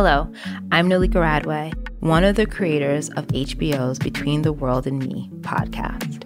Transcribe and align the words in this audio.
Hello, 0.00 0.32
I'm 0.70 0.88
Nalika 0.88 1.14
Radway, 1.14 1.74
one 1.98 2.22
of 2.22 2.36
the 2.36 2.46
creators 2.46 3.10
of 3.16 3.26
HBO's 3.26 3.98
Between 3.98 4.42
the 4.42 4.52
World 4.52 4.86
and 4.86 5.00
Me 5.00 5.28
podcast. 5.40 6.22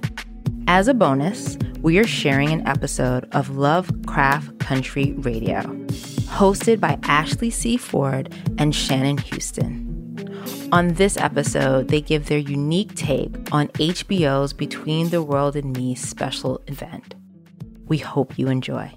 As 0.66 0.88
a 0.88 0.92
bonus, 0.92 1.56
we 1.80 1.96
are 1.96 2.06
sharing 2.06 2.50
an 2.50 2.68
episode 2.68 3.26
of 3.32 3.56
Lovecraft 3.56 4.58
Country 4.58 5.12
Radio, 5.12 5.62
hosted 6.28 6.80
by 6.80 6.98
Ashley 7.04 7.48
C. 7.48 7.78
Ford 7.78 8.34
and 8.58 8.74
Shannon 8.74 9.16
Houston. 9.16 10.28
On 10.70 10.88
this 10.88 11.16
episode, 11.16 11.88
they 11.88 12.02
give 12.02 12.26
their 12.26 12.36
unique 12.36 12.94
take 12.94 13.34
on 13.52 13.68
HBO's 13.68 14.52
Between 14.52 15.08
the 15.08 15.22
World 15.22 15.56
and 15.56 15.74
Me 15.74 15.94
special 15.94 16.60
event. 16.66 17.14
We 17.86 17.96
hope 17.96 18.38
you 18.38 18.48
enjoy. 18.48 18.92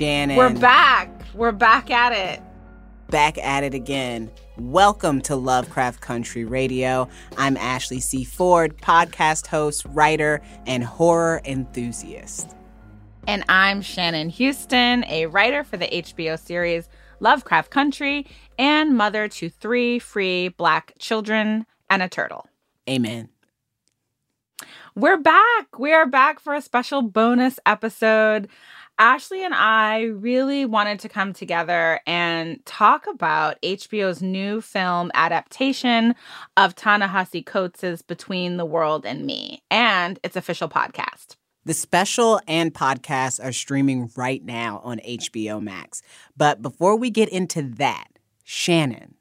Shannon. 0.00 0.38
we're 0.38 0.48
back. 0.48 1.10
We're 1.34 1.52
back 1.52 1.90
at 1.90 2.12
it. 2.12 2.42
back 3.10 3.36
at 3.36 3.64
it 3.64 3.74
again. 3.74 4.30
Welcome 4.56 5.20
to 5.20 5.36
Lovecraft 5.36 6.00
Country 6.00 6.46
Radio. 6.46 7.06
I'm 7.36 7.58
Ashley 7.58 8.00
C. 8.00 8.24
Ford, 8.24 8.78
podcast 8.78 9.46
host, 9.46 9.84
writer, 9.90 10.40
and 10.66 10.82
horror 10.82 11.42
enthusiast. 11.44 12.56
And 13.26 13.44
I'm 13.50 13.82
Shannon 13.82 14.30
Houston, 14.30 15.04
a 15.04 15.26
writer 15.26 15.64
for 15.64 15.76
the 15.76 15.88
HBO 15.88 16.38
series 16.38 16.88
Lovecraft 17.20 17.70
Country 17.70 18.26
and 18.58 18.96
mother 18.96 19.28
to 19.28 19.50
three 19.50 19.98
free 19.98 20.48
black 20.48 20.94
children 20.98 21.66
and 21.90 22.02
a 22.02 22.08
turtle. 22.08 22.48
Amen. 22.88 23.28
We're 24.94 25.18
back. 25.18 25.78
We 25.78 25.92
are 25.92 26.06
back 26.06 26.40
for 26.40 26.54
a 26.54 26.62
special 26.62 27.02
bonus 27.02 27.60
episode. 27.66 28.48
Ashley 29.00 29.42
and 29.42 29.54
I 29.54 30.02
really 30.02 30.66
wanted 30.66 31.00
to 31.00 31.08
come 31.08 31.32
together 31.32 32.00
and 32.06 32.62
talk 32.66 33.06
about 33.06 33.56
HBO's 33.62 34.20
new 34.20 34.60
film 34.60 35.10
adaptation 35.14 36.14
of 36.58 36.74
Ta-Nehisi 36.74 37.46
Coates' 37.46 38.02
Between 38.02 38.58
the 38.58 38.66
World 38.66 39.06
and 39.06 39.24
Me 39.24 39.62
and 39.70 40.20
its 40.22 40.36
official 40.36 40.68
podcast. 40.68 41.36
The 41.64 41.72
special 41.72 42.42
and 42.46 42.74
podcast 42.74 43.42
are 43.42 43.52
streaming 43.52 44.10
right 44.16 44.44
now 44.44 44.82
on 44.84 44.98
HBO 44.98 45.62
Max. 45.62 46.02
But 46.36 46.60
before 46.60 46.94
we 46.94 47.08
get 47.08 47.30
into 47.30 47.62
that, 47.76 48.08
Shannon, 48.44 49.14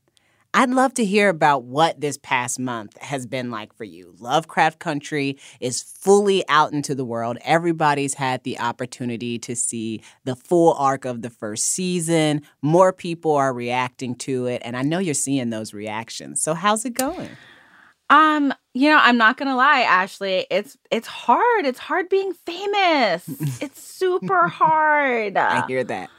I'd 0.54 0.72
love 0.72 0.96
to 0.96 1.06
hear 1.06 1.30
about 1.30 1.64
what 1.64 2.02
this 2.02 2.18
past 2.18 2.60
month 2.60 2.98
has 2.98 3.28
been 3.28 3.52
like 3.52 3.72
for 3.74 3.84
you. 3.84 4.16
Lovecraft 4.18 4.80
Country 4.80 5.38
is 5.60 5.84
fully 5.84 6.44
out 6.50 6.74
into 6.74 6.96
the 6.96 7.06
world. 7.06 7.38
Everybody's 7.46 8.16
had 8.16 8.44
the 8.44 8.60
opportunity 8.60 9.38
to 9.40 9.56
see 9.56 10.02
the 10.24 10.36
full 10.36 10.74
arc 10.74 11.06
of 11.06 11.22
the 11.22 11.30
first 11.30 11.68
season. 11.68 12.42
More 12.64 12.92
people 12.92 13.34
are 13.34 13.54
reacting 13.54 14.16
to 14.16 14.48
it, 14.48 14.64
and 14.66 14.76
I 14.76 14.82
know 14.82 14.98
you're 14.98 15.14
seeing 15.14 15.52
those 15.52 15.72
reactions. 15.74 16.42
So, 16.42 16.56
how's 16.56 16.84
it 16.84 16.96
going? 16.96 17.30
Um, 18.10 18.52
you 18.74 18.90
know, 18.90 18.98
I'm 19.00 19.18
not 19.18 19.38
gonna 19.38 19.56
lie, 19.56 19.82
Ashley. 19.82 20.48
It's 20.50 20.78
it's 20.90 21.08
hard. 21.08 21.68
It's 21.68 21.80
hard 21.80 22.10
being 22.10 22.34
famous. 22.34 23.24
it's 23.62 23.80
super 23.82 24.48
hard. 24.48 25.38
I 25.38 25.68
hear 25.68 25.84
that. 25.84 26.10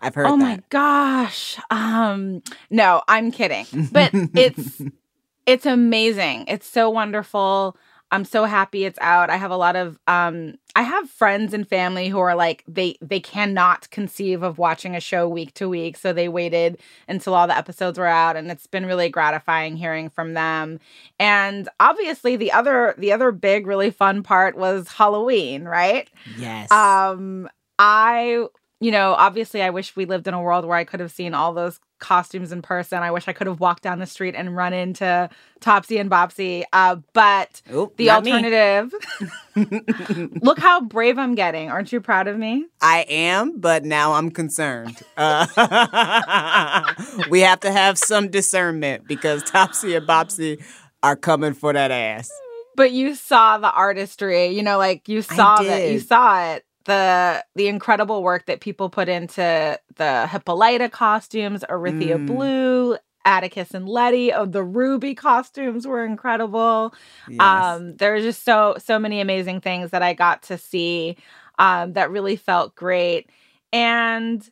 I've 0.00 0.14
heard 0.14 0.26
oh 0.26 0.36
that. 0.36 0.38
my 0.38 0.60
gosh. 0.70 1.58
Um, 1.70 2.42
no, 2.70 3.02
I'm 3.08 3.30
kidding. 3.30 3.66
But 3.92 4.12
it's 4.34 4.80
it's 5.46 5.66
amazing. 5.66 6.44
It's 6.48 6.66
so 6.66 6.90
wonderful. 6.90 7.76
I'm 8.12 8.24
so 8.24 8.44
happy 8.44 8.84
it's 8.84 8.98
out. 9.00 9.30
I 9.30 9.36
have 9.36 9.50
a 9.50 9.56
lot 9.56 9.76
of 9.76 9.98
um 10.08 10.54
I 10.74 10.82
have 10.82 11.08
friends 11.10 11.52
and 11.54 11.68
family 11.68 12.08
who 12.08 12.18
are 12.18 12.34
like 12.34 12.64
they 12.66 12.96
they 13.00 13.20
cannot 13.20 13.88
conceive 13.90 14.42
of 14.42 14.58
watching 14.58 14.96
a 14.96 15.00
show 15.00 15.28
week 15.28 15.54
to 15.54 15.68
week, 15.68 15.96
so 15.96 16.12
they 16.12 16.28
waited 16.28 16.78
until 17.08 17.34
all 17.34 17.46
the 17.46 17.56
episodes 17.56 17.98
were 17.98 18.06
out 18.06 18.36
and 18.36 18.50
it's 18.50 18.66
been 18.66 18.86
really 18.86 19.08
gratifying 19.08 19.76
hearing 19.76 20.08
from 20.08 20.34
them. 20.34 20.80
And 21.18 21.68
obviously 21.78 22.36
the 22.36 22.52
other 22.52 22.94
the 22.98 23.12
other 23.12 23.30
big 23.32 23.66
really 23.66 23.90
fun 23.90 24.22
part 24.22 24.56
was 24.56 24.88
Halloween, 24.88 25.64
right? 25.64 26.08
Yes. 26.36 26.70
Um 26.72 27.48
I 27.78 28.46
you 28.80 28.90
know, 28.90 29.12
obviously 29.12 29.62
I 29.62 29.70
wish 29.70 29.94
we 29.94 30.06
lived 30.06 30.26
in 30.26 30.32
a 30.32 30.40
world 30.40 30.64
where 30.64 30.76
I 30.76 30.84
could 30.84 31.00
have 31.00 31.12
seen 31.12 31.34
all 31.34 31.52
those 31.52 31.78
costumes 31.98 32.50
in 32.50 32.62
person. 32.62 33.02
I 33.02 33.10
wish 33.10 33.28
I 33.28 33.34
could 33.34 33.46
have 33.46 33.60
walked 33.60 33.82
down 33.82 33.98
the 33.98 34.06
street 34.06 34.34
and 34.34 34.56
run 34.56 34.72
into 34.72 35.28
Topsy 35.60 35.98
and 35.98 36.10
Bopsy. 36.10 36.64
Uh, 36.72 36.96
but 37.12 37.60
Oop, 37.72 37.98
the 37.98 38.08
alternative 38.08 38.94
look 40.42 40.58
how 40.58 40.80
brave 40.80 41.18
I'm 41.18 41.34
getting. 41.34 41.70
Aren't 41.70 41.92
you 41.92 42.00
proud 42.00 42.26
of 42.26 42.38
me? 42.38 42.64
I 42.80 43.04
am, 43.08 43.60
but 43.60 43.84
now 43.84 44.14
I'm 44.14 44.30
concerned. 44.30 44.96
Uh, 45.14 46.94
we 47.30 47.40
have 47.40 47.60
to 47.60 47.70
have 47.70 47.98
some 47.98 48.28
discernment 48.30 49.06
because 49.06 49.42
Topsy 49.42 49.94
and 49.94 50.06
Bopsy 50.06 50.64
are 51.02 51.16
coming 51.16 51.52
for 51.52 51.74
that 51.74 51.90
ass. 51.90 52.30
But 52.76 52.92
you 52.92 53.14
saw 53.14 53.58
the 53.58 53.70
artistry, 53.70 54.46
you 54.46 54.62
know, 54.62 54.78
like 54.78 55.06
you 55.06 55.20
saw 55.20 55.60
that 55.62 55.90
you 55.90 56.00
saw 56.00 56.52
it. 56.54 56.64
The 56.84 57.44
the 57.54 57.68
incredible 57.68 58.22
work 58.22 58.46
that 58.46 58.60
people 58.60 58.88
put 58.88 59.08
into 59.08 59.78
the 59.96 60.26
Hippolyta 60.26 60.88
costumes, 60.88 61.62
Orithyia 61.68 62.18
Mm. 62.18 62.26
Blue, 62.26 62.96
Atticus 63.24 63.74
and 63.74 63.88
Leti. 63.88 64.32
Oh, 64.32 64.46
the 64.46 64.64
Ruby 64.64 65.14
costumes 65.14 65.86
were 65.86 66.04
incredible. 66.04 66.94
Yes. 67.28 67.40
Um, 67.40 67.96
there 67.96 68.12
were 68.12 68.20
just 68.20 68.44
so 68.44 68.76
so 68.78 68.98
many 68.98 69.20
amazing 69.20 69.60
things 69.60 69.90
that 69.90 70.02
I 70.02 70.14
got 70.14 70.42
to 70.44 70.56
see 70.58 71.16
um, 71.58 71.92
that 71.92 72.10
really 72.10 72.36
felt 72.36 72.74
great, 72.74 73.28
and 73.72 74.48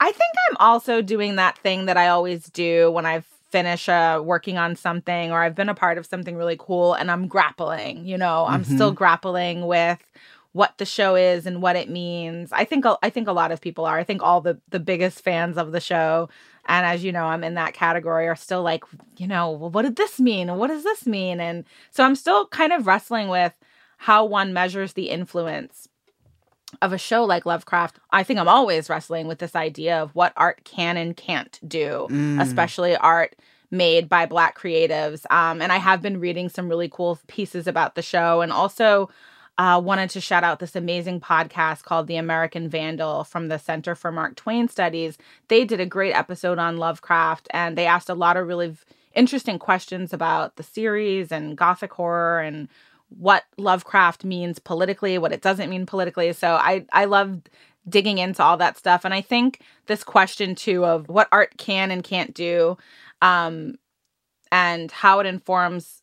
I 0.00 0.06
think 0.06 0.32
I'm 0.50 0.56
also 0.60 1.00
doing 1.00 1.36
that 1.36 1.56
thing 1.58 1.86
that 1.86 1.96
I 1.96 2.08
always 2.08 2.44
do 2.50 2.90
when 2.90 3.06
I've 3.06 3.24
finished 3.50 3.88
uh, 3.88 4.20
working 4.24 4.58
on 4.58 4.74
something 4.76 5.30
or 5.30 5.42
I've 5.42 5.54
been 5.54 5.68
a 5.68 5.74
part 5.74 5.96
of 5.98 6.06
something 6.06 6.36
really 6.36 6.56
cool, 6.58 6.94
and 6.94 7.10
I'm 7.10 7.26
grappling. 7.28 8.04
You 8.06 8.18
know, 8.18 8.44
I'm 8.46 8.64
still 8.64 8.92
grappling 8.92 9.66
with 9.66 10.02
what 10.52 10.76
the 10.78 10.84
show 10.84 11.14
is 11.16 11.46
and 11.46 11.62
what 11.62 11.76
it 11.76 11.88
means. 11.88 12.50
I 12.52 12.64
think 12.64 12.84
I 13.02 13.10
think 13.10 13.26
a 13.28 13.32
lot 13.32 13.52
of 13.52 13.60
people 13.60 13.84
are. 13.84 13.98
I 13.98 14.04
think 14.04 14.22
all 14.22 14.40
the 14.40 14.60
the 14.70 14.80
biggest 14.80 15.22
fans 15.22 15.56
of 15.56 15.72
the 15.72 15.80
show 15.80 16.28
and 16.66 16.86
as 16.86 17.02
you 17.02 17.10
know, 17.12 17.24
I'm 17.24 17.42
in 17.42 17.54
that 17.54 17.74
category 17.74 18.28
are 18.28 18.36
still 18.36 18.62
like, 18.62 18.84
you 19.16 19.26
know, 19.26 19.50
well, 19.50 19.70
what 19.70 19.82
did 19.82 19.96
this 19.96 20.20
mean? 20.20 20.54
What 20.56 20.68
does 20.68 20.84
this 20.84 21.06
mean? 21.06 21.40
And 21.40 21.64
so 21.90 22.04
I'm 22.04 22.14
still 22.14 22.46
kind 22.46 22.72
of 22.72 22.86
wrestling 22.86 23.28
with 23.28 23.52
how 23.96 24.24
one 24.24 24.52
measures 24.52 24.92
the 24.92 25.10
influence 25.10 25.88
of 26.80 26.92
a 26.92 26.98
show 26.98 27.24
like 27.24 27.44
Lovecraft. 27.46 27.98
I 28.10 28.22
think 28.22 28.38
I'm 28.38 28.48
always 28.48 28.88
wrestling 28.88 29.26
with 29.26 29.38
this 29.38 29.56
idea 29.56 30.00
of 30.00 30.14
what 30.14 30.32
art 30.36 30.64
can 30.64 30.96
and 30.96 31.16
can't 31.16 31.58
do, 31.66 32.06
Mm. 32.10 32.40
especially 32.40 32.96
art 32.96 33.36
made 33.70 34.08
by 34.08 34.26
black 34.26 34.56
creatives. 34.56 35.24
Um, 35.30 35.60
and 35.60 35.72
I 35.72 35.78
have 35.78 36.00
been 36.00 36.20
reading 36.20 36.48
some 36.48 36.68
really 36.68 36.88
cool 36.88 37.18
pieces 37.26 37.66
about 37.66 37.94
the 37.94 38.02
show 38.02 38.40
and 38.40 38.52
also 38.52 39.10
uh, 39.58 39.80
wanted 39.82 40.10
to 40.10 40.20
shout 40.20 40.44
out 40.44 40.58
this 40.58 40.74
amazing 40.74 41.20
podcast 41.20 41.82
called 41.82 42.06
The 42.06 42.16
American 42.16 42.68
Vandal 42.68 43.24
from 43.24 43.48
the 43.48 43.58
Center 43.58 43.94
for 43.94 44.10
Mark 44.10 44.36
Twain 44.36 44.68
Studies. 44.68 45.18
They 45.48 45.64
did 45.64 45.80
a 45.80 45.86
great 45.86 46.14
episode 46.14 46.58
on 46.58 46.78
Lovecraft 46.78 47.48
and 47.50 47.76
they 47.76 47.86
asked 47.86 48.08
a 48.08 48.14
lot 48.14 48.36
of 48.36 48.46
really 48.46 48.74
interesting 49.14 49.58
questions 49.58 50.12
about 50.12 50.56
the 50.56 50.62
series 50.62 51.30
and 51.30 51.56
gothic 51.56 51.92
horror 51.92 52.40
and 52.40 52.68
what 53.10 53.44
Lovecraft 53.58 54.24
means 54.24 54.58
politically, 54.58 55.18
what 55.18 55.32
it 55.32 55.42
doesn't 55.42 55.68
mean 55.68 55.84
politically. 55.84 56.32
So 56.32 56.54
I 56.54 56.86
I 56.92 57.04
love 57.04 57.42
digging 57.88 58.18
into 58.18 58.42
all 58.42 58.56
that 58.56 58.78
stuff 58.78 59.04
and 59.04 59.12
I 59.12 59.20
think 59.20 59.60
this 59.86 60.04
question 60.04 60.54
too 60.54 60.84
of 60.84 61.08
what 61.08 61.28
art 61.32 61.58
can 61.58 61.90
and 61.90 62.04
can't 62.04 62.32
do 62.32 62.78
um 63.20 63.74
and 64.52 64.90
how 64.92 65.18
it 65.18 65.26
informs 65.26 66.01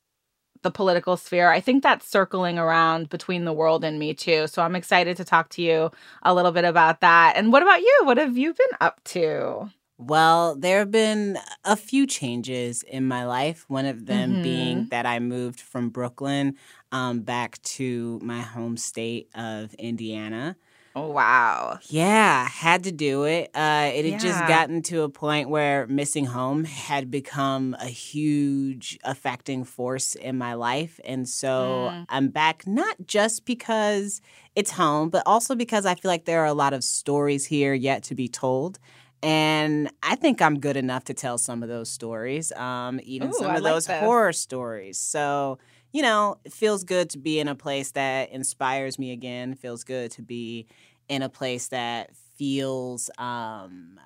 the 0.62 0.72
political 0.72 1.16
sphere. 1.18 1.50
I 1.50 1.60
think 1.60 1.84
that's 1.84 2.08
circling 2.08 2.58
around 2.58 3.10
between 3.10 3.46
the 3.46 3.54
world 3.54 3.84
and 3.84 3.98
me 4.00 4.14
too. 4.14 4.48
So 4.48 4.62
I'm 4.62 4.76
excited 4.76 5.18
to 5.18 5.24
talk 5.24 5.50
to 5.50 5.62
you 5.62 5.92
a 6.24 6.34
little 6.34 6.52
bit 6.52 6.66
about 6.66 7.02
that. 7.02 7.34
And 7.36 7.52
what 7.52 7.64
about 7.64 7.82
you? 7.82 8.02
What 8.04 8.18
have 8.18 8.38
you 8.38 8.54
been 8.54 8.78
up 8.82 9.02
to? 9.06 9.70
Well, 9.98 10.56
there 10.56 10.80
have 10.80 10.92
been 10.92 11.38
a 11.66 11.76
few 11.76 12.08
changes 12.08 12.84
in 12.84 13.06
my 13.06 13.26
life. 13.26 13.66
One 13.68 13.86
of 13.86 14.06
them 14.06 14.36
Mhm. 14.36 14.44
being 14.44 14.88
that 14.92 15.06
I 15.06 15.20
moved 15.20 15.60
from 15.60 15.90
Brooklyn 15.90 16.56
um, 16.92 17.20
back 17.22 17.62
to 17.64 18.20
my 18.24 18.40
home 18.42 18.78
state 18.78 19.30
of 19.36 19.74
Indiana. 19.76 20.56
Oh 20.96 21.12
wow. 21.12 21.80
Yeah, 21.82 22.48
had 22.48 22.84
to 22.84 22.92
do 22.92 23.24
it. 23.24 23.52
Uh, 23.56 23.90
it 23.94 24.04
had 24.06 24.20
just 24.20 24.46
gotten 24.46 24.82
to 24.84 25.04
a 25.04 25.10
point 25.10 25.50
where 25.50 25.88
missing 25.88 26.26
home 26.26 26.66
had 26.66 27.10
become 27.10 27.76
a 27.80 27.86
huge 27.86 29.00
affecting 29.04 29.64
force 29.64 30.16
in 30.16 30.38
my 30.38 30.56
life. 30.56 31.00
And 31.06 31.28
so 31.28 31.92
Mm. 31.94 32.06
I'm 32.10 32.28
back 32.30 32.68
not 32.68 32.98
just 33.08 33.46
because 33.46 34.22
it's 34.56 34.72
home, 34.72 35.10
but 35.10 35.24
also 35.26 35.56
because 35.56 35.86
I 35.86 35.96
feel 35.96 36.10
like 36.10 36.26
there 36.26 36.42
are 36.42 36.46
a 36.48 36.54
lot 36.54 36.74
of 36.74 36.84
stories 36.84 37.46
here 37.46 37.74
yet 37.74 38.04
to 38.04 38.16
be 38.16 38.28
told. 38.28 38.78
And 39.22 39.90
I 40.04 40.16
think 40.16 40.42
I'm 40.42 40.60
good 40.60 40.78
enough 40.78 41.06
to 41.06 41.14
tell 41.14 41.38
some 41.38 41.62
of 41.64 41.70
those 41.70 41.90
stories, 41.90 42.52
um, 42.54 43.00
even 43.04 43.32
Ooh, 43.32 43.38
some 43.40 43.52
I 43.52 43.58
of 43.58 43.64
like 43.64 43.74
those 43.74 43.86
horror 43.88 44.32
stories. 44.34 44.98
So, 44.98 45.60
you 45.92 46.02
know, 46.02 46.38
it 46.46 46.54
feels 46.54 46.84
good 46.84 47.10
to 47.12 47.18
be 47.18 47.40
in 47.40 47.48
a 47.48 47.56
place 47.56 47.92
that 47.92 48.30
inspires 48.32 49.00
me 49.00 49.12
again. 49.12 49.54
It 49.54 49.60
feels 49.60 49.84
good 49.84 50.12
to 50.12 50.22
be 50.22 50.68
in 51.08 51.22
a 51.22 51.30
place 51.30 51.70
that 51.70 52.16
feels 52.38 53.10
um 53.18 54.00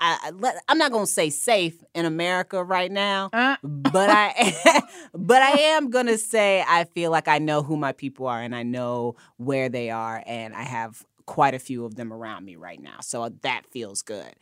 I, 0.00 0.32
I'm 0.68 0.78
not 0.78 0.92
going 0.92 1.06
to 1.06 1.10
say 1.10 1.30
safe 1.30 1.82
in 1.94 2.04
America 2.04 2.62
right 2.62 2.90
now, 2.90 3.30
Uh, 3.32 3.56
but 3.62 4.10
I 4.10 4.82
but 5.14 5.40
I 5.40 5.50
am 5.52 5.88
going 5.90 6.06
to 6.06 6.18
say 6.18 6.64
I 6.66 6.84
feel 6.84 7.10
like 7.10 7.28
I 7.28 7.38
know 7.38 7.62
who 7.62 7.76
my 7.76 7.92
people 7.92 8.26
are 8.26 8.40
and 8.42 8.54
I 8.54 8.64
know 8.64 9.16
where 9.36 9.68
they 9.68 9.90
are 9.90 10.22
and 10.26 10.54
I 10.54 10.62
have 10.62 11.04
quite 11.26 11.54
a 11.54 11.58
few 11.58 11.84
of 11.84 11.94
them 11.94 12.12
around 12.12 12.44
me 12.44 12.56
right 12.56 12.80
now. 12.80 12.96
So 13.00 13.30
that 13.42 13.62
feels 13.70 14.02
good. 14.02 14.34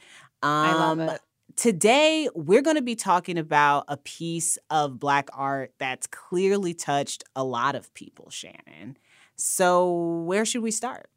I 0.43 0.75
love 0.75 0.99
Um, 0.99 1.09
it. 1.11 1.21
Today, 1.57 2.29
we're 2.35 2.63
going 2.63 2.77
to 2.77 2.83
be 2.83 2.97
talking 2.97 3.39
about 3.39 3.85
a 3.89 3.97
piece 3.97 4.59
of 4.71 4.99
Black 4.99 5.29
art 5.33 5.73
that's 5.79 6.07
clearly 6.07 6.75
touched 6.75 7.25
a 7.37 7.45
lot 7.45 7.75
of 7.75 7.93
people, 7.95 8.31
Shannon. 8.31 8.97
So, 9.37 10.23
where 10.25 10.45
should 10.45 10.63
we 10.63 10.71
start? 10.71 11.09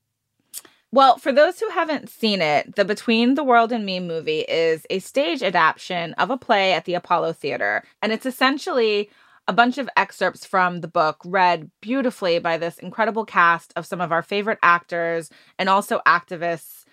Well, 0.92 1.18
for 1.18 1.32
those 1.32 1.60
who 1.60 1.70
haven't 1.70 2.10
seen 2.10 2.42
it, 2.42 2.76
the 2.76 2.86
Between 2.86 3.36
the 3.36 3.44
World 3.44 3.72
and 3.72 3.86
Me 3.86 4.00
movie 4.00 4.46
is 4.48 4.86
a 4.90 5.00
stage 5.00 5.44
adaptation 5.44 6.14
of 6.14 6.30
a 6.30 6.38
play 6.38 6.74
at 6.74 6.86
the 6.86 6.94
Apollo 6.94 7.34
Theater. 7.34 7.84
And 8.02 8.12
it's 8.12 8.26
essentially 8.26 9.10
a 9.48 9.54
bunch 9.54 9.78
of 9.78 9.90
excerpts 9.96 10.46
from 10.46 10.82
the 10.82 10.88
book 10.88 11.22
read 11.26 11.70
beautifully 11.82 12.40
by 12.40 12.58
this 12.58 12.80
incredible 12.80 13.26
cast 13.26 13.74
of 13.76 13.86
some 13.86 14.02
of 14.02 14.12
our 14.12 14.24
favorite 14.24 14.60
actors 14.64 15.30
and 15.60 15.70
also 15.70 16.02
activists. 16.08 16.85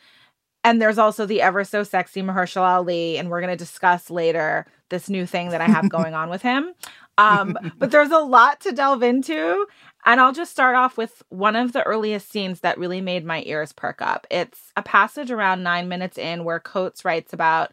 And 0.65 0.81
there's 0.81 0.99
also 0.99 1.27
the 1.27 1.43
ever 1.43 1.65
so 1.65 1.83
sexy 1.83 2.23
Mahershala 2.23 2.77
Ali. 2.77 3.19
And 3.19 3.31
we're 3.31 3.41
going 3.41 3.53
to 3.53 3.57
discuss 3.57 4.11
later 4.11 4.67
this 4.91 5.09
new 5.09 5.27
thing 5.27 5.51
that 5.51 5.61
I 5.61 5.67
have 5.67 5.89
going 5.91 6.15
on 6.15 6.31
with 6.31 6.43
him. 6.43 6.73
Um, 7.19 7.57
but 7.79 7.91
there's 7.91 8.11
a 8.11 8.19
lot 8.19 8.61
to 8.61 8.73
delve 8.73 9.03
into. 9.03 9.67
And 10.05 10.21
I'll 10.21 10.33
just 10.33 10.51
start 10.51 10.75
off 10.77 10.97
with 10.97 11.23
one 11.29 11.57
of 11.57 11.73
the 11.73 11.83
earliest 11.83 12.31
scenes 12.31 12.61
that 12.61 12.79
really 12.79 13.01
made 13.01 13.25
my 13.25 13.43
ears 13.47 13.73
perk 13.73 14.03
up. 14.03 14.27
It's 14.31 14.73
a 14.77 14.83
passage 14.83 15.31
around 15.31 15.63
nine 15.63 15.89
minutes 15.89 16.19
in 16.19 16.45
where 16.45 16.59
Coates 16.59 17.05
writes 17.05 17.33
about 17.33 17.73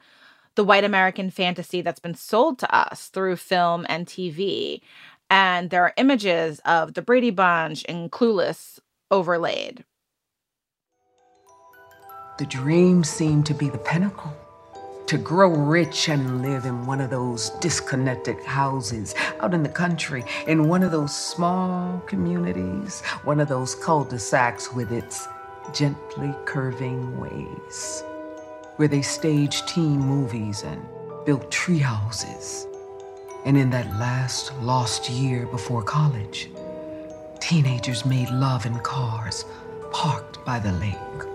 the 0.55 0.63
white 0.63 0.83
American 0.83 1.29
fantasy 1.31 1.81
that's 1.81 1.99
been 1.99 2.15
sold 2.15 2.59
to 2.59 2.75
us 2.75 3.07
through 3.07 3.37
film 3.37 3.85
and 3.89 4.05
TV. 4.05 4.81
And 5.29 5.69
there 5.69 5.83
are 5.83 5.93
images 5.97 6.59
of 6.65 6.93
the 6.93 7.01
Brady 7.01 7.29
Bunch 7.31 7.85
and 7.87 8.11
Clueless 8.11 8.79
overlaid. 9.11 9.83
The 12.39 12.45
dream 12.45 13.03
seemed 13.03 13.45
to 13.47 13.53
be 13.53 13.67
the 13.67 13.77
pinnacle. 13.77 14.33
To 15.07 15.17
grow 15.17 15.49
rich 15.49 16.07
and 16.07 16.41
live 16.41 16.63
in 16.63 16.85
one 16.85 17.01
of 17.01 17.09
those 17.09 17.49
disconnected 17.59 18.41
houses 18.45 19.13
out 19.41 19.53
in 19.53 19.61
the 19.61 19.67
country, 19.67 20.23
in 20.47 20.69
one 20.69 20.81
of 20.81 20.91
those 20.91 21.13
small 21.13 21.99
communities, 22.07 23.01
one 23.25 23.41
of 23.41 23.49
those 23.49 23.75
cul 23.75 24.05
de 24.05 24.17
sacs 24.17 24.71
with 24.71 24.89
its 24.93 25.27
gently 25.73 26.33
curving 26.45 27.19
ways, 27.19 28.05
where 28.77 28.87
they 28.87 29.01
staged 29.01 29.67
teen 29.67 29.99
movies 29.99 30.63
and 30.63 30.81
built 31.25 31.51
tree 31.51 31.79
houses. 31.79 32.67
And 33.43 33.57
in 33.57 33.69
that 33.71 33.99
last 33.99 34.53
lost 34.61 35.09
year 35.09 35.45
before 35.45 35.83
college, 35.83 36.49
teenagers 37.41 38.05
made 38.05 38.29
love 38.29 38.65
in 38.65 38.79
cars 38.79 39.43
parked 39.91 40.45
by 40.45 40.59
the 40.59 40.71
lake. 40.71 41.28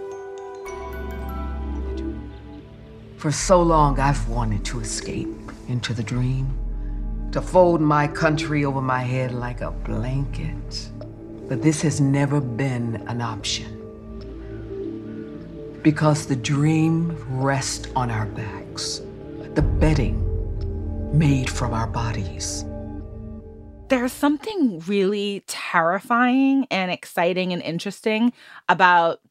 For 3.24 3.32
so 3.32 3.62
long, 3.62 3.98
I've 3.98 4.28
wanted 4.28 4.66
to 4.66 4.80
escape 4.80 5.50
into 5.68 5.94
the 5.94 6.02
dream, 6.02 6.46
to 7.32 7.40
fold 7.40 7.80
my 7.80 8.06
country 8.06 8.66
over 8.66 8.82
my 8.82 9.00
head 9.00 9.32
like 9.32 9.62
a 9.62 9.70
blanket. 9.70 10.90
But 11.48 11.62
this 11.62 11.80
has 11.80 12.02
never 12.02 12.38
been 12.38 12.96
an 13.06 13.22
option. 13.22 13.80
Because 15.82 16.26
the 16.26 16.36
dream 16.36 17.16
rests 17.40 17.88
on 17.96 18.10
our 18.10 18.26
backs, 18.26 19.00
the 19.54 19.62
bedding 19.62 20.20
made 21.18 21.48
from 21.48 21.72
our 21.72 21.86
bodies. 21.86 22.66
There's 23.88 24.12
something 24.12 24.80
really 24.80 25.44
terrifying 25.46 26.66
and 26.70 26.90
exciting 26.90 27.54
and 27.54 27.62
interesting 27.62 28.34
about 28.68 29.22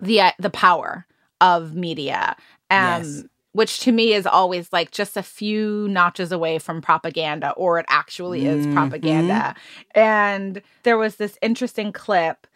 the 0.00 0.20
uh, 0.20 0.30
the 0.38 0.50
power 0.50 1.08
of 1.40 1.74
media 1.74 2.36
um 2.70 2.84
Yes. 2.86 3.24
which 3.52 3.80
to 3.80 3.90
me 3.92 4.12
is 4.14 4.26
always 4.26 4.72
like 4.72 4.92
just 4.92 5.16
a 5.16 5.22
few 5.22 5.88
notches 5.88 6.30
away 6.32 6.58
from 6.58 6.80
propaganda 6.80 7.50
or 7.56 7.78
it 7.80 7.86
actually 7.88 8.44
is 8.44 8.66
Mhm. 8.66 8.72
propaganda 8.72 9.54
and 9.94 10.62
there 10.84 10.96
was 10.98 11.16
this 11.16 11.36
interesting 11.42 11.92
clip 11.92 12.46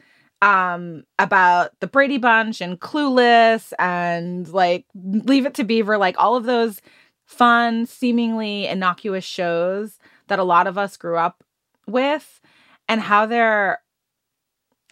um 0.42 1.04
about 1.18 1.70
the 1.80 1.86
Brady 1.86 2.18
Bunch 2.18 2.60
and 2.60 2.80
Clueless 2.80 3.72
and 3.78 4.48
like 4.48 4.84
Leave 4.94 5.46
It 5.46 5.54
to 5.54 5.64
Beaver 5.64 5.98
like 5.98 6.16
all 6.18 6.36
of 6.36 6.44
those 6.44 6.80
fun 7.26 7.86
seemingly 7.86 8.66
innocuous 8.66 9.24
shows 9.24 9.98
that 10.28 10.38
a 10.38 10.44
lot 10.44 10.66
of 10.66 10.76
us 10.78 10.96
grew 10.96 11.16
up 11.16 11.42
with 11.86 12.40
and 12.88 13.00
how 13.00 13.26
they're 13.26 13.80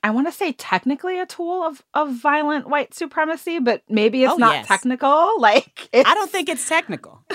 I 0.04 0.10
want 0.10 0.26
to 0.26 0.32
say 0.32 0.52
technically 0.52 1.18
a 1.20 1.26
tool 1.26 1.62
of 1.62 1.82
of 1.94 2.12
violent 2.14 2.68
white 2.68 2.92
supremacy, 2.94 3.58
but 3.60 3.82
maybe 3.88 4.24
it's 4.24 4.32
Oh, 4.34 4.36
not 4.36 4.54
yes. 4.54 4.66
technical. 4.66 5.34
Like 5.38 5.88
I 5.94 6.14
don't 6.14 6.30
think 6.30 6.48
it's 6.48 6.68
technical. 6.68 7.24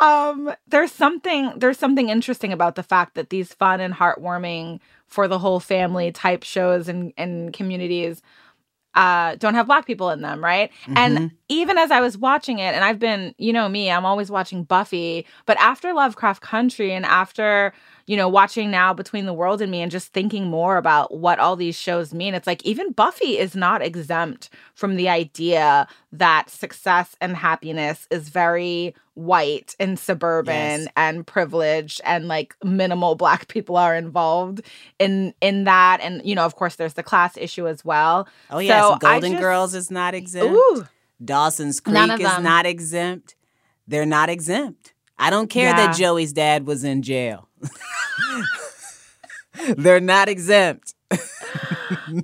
um 0.00 0.52
there's 0.68 0.92
something 0.92 1.52
there's 1.56 1.78
something 1.78 2.08
interesting 2.08 2.52
about 2.52 2.74
the 2.74 2.82
fact 2.82 3.14
that 3.14 3.30
these 3.30 3.52
fun 3.54 3.80
and 3.80 3.94
heartwarming 3.94 4.80
for 5.06 5.28
the 5.28 5.38
whole 5.38 5.60
family 5.60 6.10
type 6.12 6.42
shows 6.42 6.88
and 6.88 7.12
and 7.16 7.52
communities 7.52 8.22
uh 8.94 9.34
don't 9.36 9.54
have 9.54 9.66
black 9.66 9.86
people 9.86 10.10
in 10.10 10.20
them 10.20 10.42
right 10.42 10.70
Mhm. 10.86 10.96
and 10.96 11.30
even 11.48 11.78
as 11.78 11.90
i 11.90 12.00
was 12.00 12.16
watching 12.18 12.58
it 12.58 12.74
and 12.74 12.84
i've 12.84 12.98
been 12.98 13.34
you 13.38 13.52
know 13.52 13.68
me 13.68 13.90
i'm 13.90 14.04
always 14.06 14.30
watching 14.30 14.64
buffy 14.64 15.26
but 15.46 15.56
after 15.58 15.92
lovecraft 15.92 16.40
country 16.42 16.92
and 16.92 17.04
after 17.04 17.72
you 18.06 18.16
know 18.16 18.28
watching 18.28 18.70
now 18.70 18.92
between 18.92 19.26
the 19.26 19.32
world 19.32 19.60
and 19.62 19.70
me 19.70 19.80
and 19.80 19.90
just 19.90 20.12
thinking 20.12 20.46
more 20.46 20.76
about 20.76 21.14
what 21.16 21.38
all 21.38 21.56
these 21.56 21.76
shows 21.76 22.12
mean 22.12 22.34
it's 22.34 22.46
like 22.46 22.64
even 22.64 22.92
buffy 22.92 23.38
is 23.38 23.54
not 23.56 23.80
exempt 23.82 24.50
from 24.74 24.96
the 24.96 25.08
idea 25.08 25.86
that 26.12 26.50
success 26.50 27.16
and 27.20 27.36
happiness 27.36 28.06
is 28.10 28.28
very 28.28 28.94
white 29.14 29.74
and 29.78 29.98
suburban 29.98 30.80
Yes. 30.82 30.88
and 30.96 31.26
privileged 31.26 32.00
and 32.04 32.26
like 32.28 32.54
minimal 32.62 33.14
black 33.24 33.48
people 33.48 33.76
are 33.76 33.94
involved 33.94 34.60
in 34.98 35.32
in 35.40 35.64
that 35.64 36.00
and 36.02 36.20
you 36.24 36.34
know 36.34 36.44
of 36.44 36.56
course 36.56 36.76
there's 36.76 36.94
the 36.94 37.02
class 37.02 37.36
issue 37.36 37.66
as 37.68 37.84
well 37.84 38.28
Oh 38.50 38.58
yes, 38.58 38.82
So 38.82 38.96
Golden 38.98 39.32
just- 39.32 39.40
Girls 39.42 39.74
is 39.74 39.90
not 39.90 40.14
exempt. 40.14 40.52
ooh 40.54 40.86
Dawson's 41.24 41.78
Creek 41.80 41.96
is 42.20 42.38
not 42.40 42.66
exempt. 42.66 43.34
They're 43.86 44.04
not 44.04 44.28
exempt. 44.28 44.92
I 45.16 45.30
don't 45.30 45.48
care 45.48 45.70
Yeah. 45.70 45.86
that 45.86 45.96
Joey's 45.96 46.32
dad 46.32 46.66
was 46.66 46.82
in 46.84 47.02
jail. 47.02 47.48
They're 49.76 50.00
not 50.00 50.28
exempt. 50.28 50.94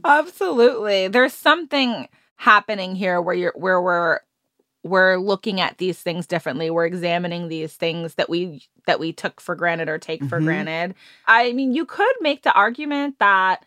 Absolutely. 0.05 1.09
There's 1.09 1.33
something 1.33 2.09
happening 2.37 2.97
here 2.97 3.21
where 3.21 3.35
you're 3.35 3.53
where 3.57 3.81
we're 3.81 4.21
we're 4.83 5.19
looking 5.19 5.61
at 5.61 5.77
these 5.79 6.01
things 6.01 6.27
differently. 6.27 6.71
We're 6.71 6.87
examining 6.87 7.49
these 7.49 7.75
things 7.75 8.15
that 8.15 8.29
we 8.31 8.63
that 8.87 8.99
we 8.99 9.13
took 9.13 9.41
for 9.41 9.55
granted 9.55 9.89
or 9.89 9.99
take 9.99 10.25
for 10.25 10.41
Mhm. 10.41 10.45
granted. 10.45 10.95
I 11.27 11.53
mean, 11.53 11.75
you 11.75 11.85
could 11.85 12.15
make 12.21 12.43
the 12.43 12.53
argument 12.53 13.19
that 13.19 13.65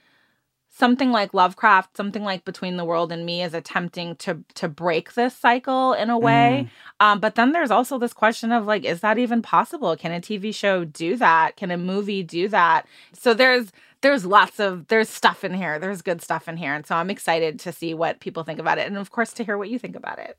something 0.75 1.11
like 1.11 1.33
Lovecraft, 1.33 1.95
something 1.95 2.23
like 2.23 2.43
Between 2.45 2.77
the 2.77 2.85
World 2.85 3.11
and 3.11 3.25
Me 3.25 3.43
is 3.43 3.53
attempting 3.53 4.15
to 4.17 4.43
to 4.55 4.67
break 4.67 5.13
this 5.13 5.35
cycle 5.35 5.93
in 5.93 6.09
a 6.09 6.17
way. 6.17 6.69
Um, 6.99 7.19
but 7.19 7.35
then 7.35 7.51
there's 7.51 7.71
also 7.71 7.97
this 7.97 8.13
question 8.13 8.51
of 8.51 8.65
like, 8.65 8.83
is 8.83 9.01
that 9.01 9.17
even 9.17 9.41
possible? 9.41 9.95
Can 9.95 10.11
a 10.11 10.19
TV 10.19 10.53
show 10.53 10.83
do 10.83 11.15
that? 11.17 11.55
Can 11.55 11.71
a 11.71 11.77
movie 11.77 12.23
do 12.23 12.47
that? 12.49 12.87
So 13.13 13.33
there's 13.33 13.71
there's 14.01 14.25
lots 14.25 14.59
of 14.59 14.87
there's 14.87 15.09
stuff 15.09 15.43
in 15.43 15.53
here. 15.53 15.79
There's 15.79 16.01
good 16.01 16.21
stuff 16.21 16.47
in 16.47 16.57
here. 16.57 16.73
And 16.73 16.85
so 16.85 16.95
I'm 16.95 17.09
excited 17.09 17.59
to 17.61 17.71
see 17.71 17.93
what 17.93 18.19
people 18.19 18.43
think 18.43 18.59
about 18.59 18.79
it. 18.79 18.87
And 18.87 18.97
of 18.97 19.11
course 19.11 19.31
to 19.33 19.43
hear 19.43 19.57
what 19.57 19.69
you 19.69 19.79
think 19.79 19.95
about 19.95 20.19
it. 20.19 20.37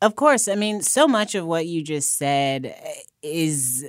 Of 0.00 0.14
course, 0.14 0.46
I 0.46 0.54
mean, 0.54 0.82
so 0.82 1.08
much 1.08 1.34
of 1.34 1.44
what 1.44 1.66
you 1.66 1.82
just 1.82 2.16
said 2.16 2.72
is 3.20 3.84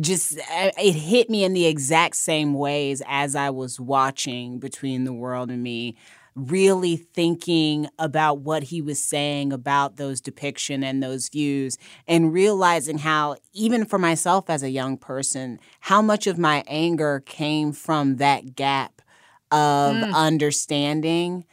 just 0.00 0.38
eh, 0.50 0.70
it 0.78 0.92
hit 0.94 1.30
me 1.30 1.44
in 1.44 1.52
the 1.52 1.66
exact 1.66 2.16
same 2.16 2.54
ways 2.54 3.02
as 3.06 3.34
I 3.34 3.50
was 3.50 3.80
watching 3.80 4.58
Between 4.58 5.04
the 5.04 5.12
World 5.12 5.50
and 5.50 5.62
Me, 5.62 5.96
really 6.34 6.96
thinking 6.96 7.88
about 7.98 8.40
what 8.40 8.64
he 8.64 8.82
was 8.82 9.02
saying 9.02 9.52
about 9.52 9.96
those 9.96 10.20
depiction 10.20 10.82
and 10.84 11.02
those 11.02 11.28
views 11.28 11.78
and 12.06 12.32
realizing 12.32 12.98
how 12.98 13.36
even 13.54 13.84
for 13.84 13.98
myself 13.98 14.50
as 14.50 14.62
a 14.62 14.70
young 14.70 14.98
person, 14.98 15.58
how 15.80 16.02
much 16.02 16.26
of 16.26 16.38
my 16.38 16.62
anger 16.66 17.22
came 17.24 17.72
from 17.72 18.16
that 18.16 18.54
gap 18.54 19.00
of 19.50 20.02
Mm. 20.02 20.12
understanding 20.12 21.44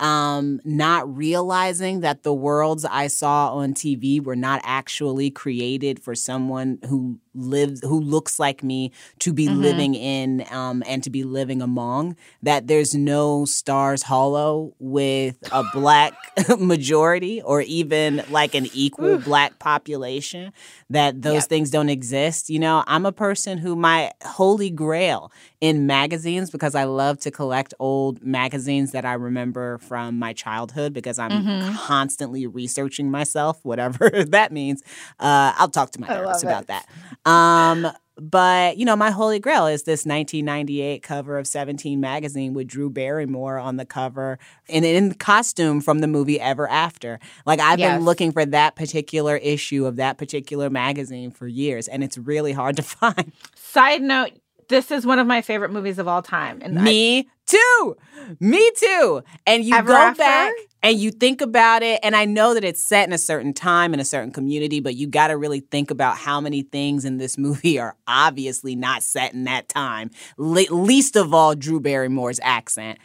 um, 0.00 0.60
not 0.64 1.14
realizing 1.16 2.00
that 2.00 2.22
the 2.22 2.32
worlds 2.32 2.84
I 2.84 3.06
saw 3.06 3.54
on 3.54 3.74
TV 3.74 4.22
were 4.22 4.36
not 4.36 4.60
actually 4.64 5.30
created 5.30 6.02
for 6.02 6.14
someone 6.14 6.78
who 6.88 7.20
lives 7.34 7.80
who 7.82 8.00
looks 8.00 8.38
like 8.38 8.62
me 8.62 8.90
to 9.20 9.32
be 9.32 9.46
mm-hmm. 9.46 9.60
living 9.60 9.94
in 9.94 10.44
um, 10.50 10.82
and 10.86 11.02
to 11.04 11.10
be 11.10 11.22
living 11.22 11.62
among 11.62 12.16
that 12.42 12.66
there's 12.66 12.94
no 12.94 13.44
stars 13.44 14.02
hollow 14.02 14.74
with 14.78 15.36
a 15.52 15.62
black 15.72 16.12
majority 16.58 17.40
or 17.42 17.60
even 17.60 18.22
like 18.30 18.54
an 18.54 18.66
equal 18.74 19.18
black 19.18 19.58
population 19.58 20.52
that 20.88 21.22
those 21.22 21.42
yep. 21.42 21.44
things 21.44 21.70
don't 21.70 21.88
exist 21.88 22.50
you 22.50 22.58
know 22.58 22.82
i'm 22.86 23.06
a 23.06 23.12
person 23.12 23.58
who 23.58 23.76
my 23.76 24.10
holy 24.24 24.70
grail 24.70 25.30
in 25.60 25.86
magazines 25.86 26.50
because 26.50 26.74
i 26.74 26.84
love 26.84 27.18
to 27.18 27.30
collect 27.30 27.74
old 27.78 28.22
magazines 28.22 28.92
that 28.92 29.04
i 29.04 29.12
remember 29.12 29.78
from 29.78 30.18
my 30.18 30.32
childhood 30.32 30.92
because 30.92 31.18
i'm 31.18 31.30
mm-hmm. 31.30 31.74
constantly 31.76 32.46
researching 32.46 33.10
myself 33.10 33.58
whatever 33.64 34.10
that 34.28 34.52
means 34.52 34.82
uh, 35.18 35.52
i'll 35.56 35.68
talk 35.68 35.90
to 35.90 36.00
my 36.00 36.06
therapist 36.06 36.42
about 36.44 36.66
that 36.66 36.86
um, 37.26 37.90
but 38.20 38.76
you 38.76 38.84
know, 38.84 38.96
my 38.96 39.10
holy 39.10 39.38
grail 39.38 39.66
is 39.66 39.84
this 39.84 40.04
1998 40.04 41.02
cover 41.02 41.38
of 41.38 41.46
17 41.46 41.98
magazine 42.00 42.52
with 42.52 42.66
Drew 42.66 42.90
Barrymore 42.90 43.58
on 43.58 43.76
the 43.76 43.86
cover 43.86 44.38
and 44.68 44.84
in 44.84 45.14
costume 45.14 45.80
from 45.80 46.00
the 46.00 46.06
movie 46.06 46.38
Ever 46.38 46.68
After. 46.68 47.18
Like 47.46 47.60
I've 47.60 47.78
yes. 47.78 47.96
been 47.96 48.04
looking 48.04 48.30
for 48.32 48.44
that 48.44 48.76
particular 48.76 49.36
issue 49.36 49.86
of 49.86 49.96
that 49.96 50.18
particular 50.18 50.68
magazine 50.68 51.30
for 51.30 51.48
years, 51.48 51.88
and 51.88 52.04
it's 52.04 52.18
really 52.18 52.52
hard 52.52 52.76
to 52.76 52.82
find. 52.82 53.32
Side 53.54 54.02
note: 54.02 54.32
This 54.70 54.90
is 54.90 55.04
one 55.04 55.18
of 55.18 55.26
my 55.26 55.42
favorite 55.42 55.70
movies 55.72 55.98
of 55.98 56.08
all 56.08 56.22
time, 56.22 56.60
and 56.62 56.74
me 56.82 57.18
I- 57.18 57.24
too, 57.46 57.96
me 58.40 58.70
too. 58.76 59.22
And 59.46 59.64
you 59.64 59.72
go 59.82 59.94
After? 59.94 60.18
back 60.18 60.52
and 60.82 60.98
you 60.98 61.10
think 61.10 61.42
about 61.42 61.82
it 61.82 62.00
and 62.02 62.16
i 62.16 62.24
know 62.24 62.54
that 62.54 62.64
it's 62.64 62.82
set 62.82 63.06
in 63.06 63.12
a 63.12 63.18
certain 63.18 63.52
time 63.52 63.92
in 63.92 64.00
a 64.00 64.04
certain 64.04 64.30
community 64.32 64.80
but 64.80 64.94
you 64.94 65.06
got 65.06 65.28
to 65.28 65.36
really 65.36 65.60
think 65.60 65.90
about 65.90 66.16
how 66.16 66.40
many 66.40 66.62
things 66.62 67.04
in 67.04 67.18
this 67.18 67.36
movie 67.46 67.78
are 67.78 67.96
obviously 68.06 68.74
not 68.74 69.02
set 69.02 69.34
in 69.34 69.44
that 69.44 69.68
time 69.68 70.10
Le- 70.38 70.72
least 70.74 71.16
of 71.16 71.34
all 71.34 71.54
drew 71.54 71.80
barrymore's 71.80 72.40
accent 72.42 72.98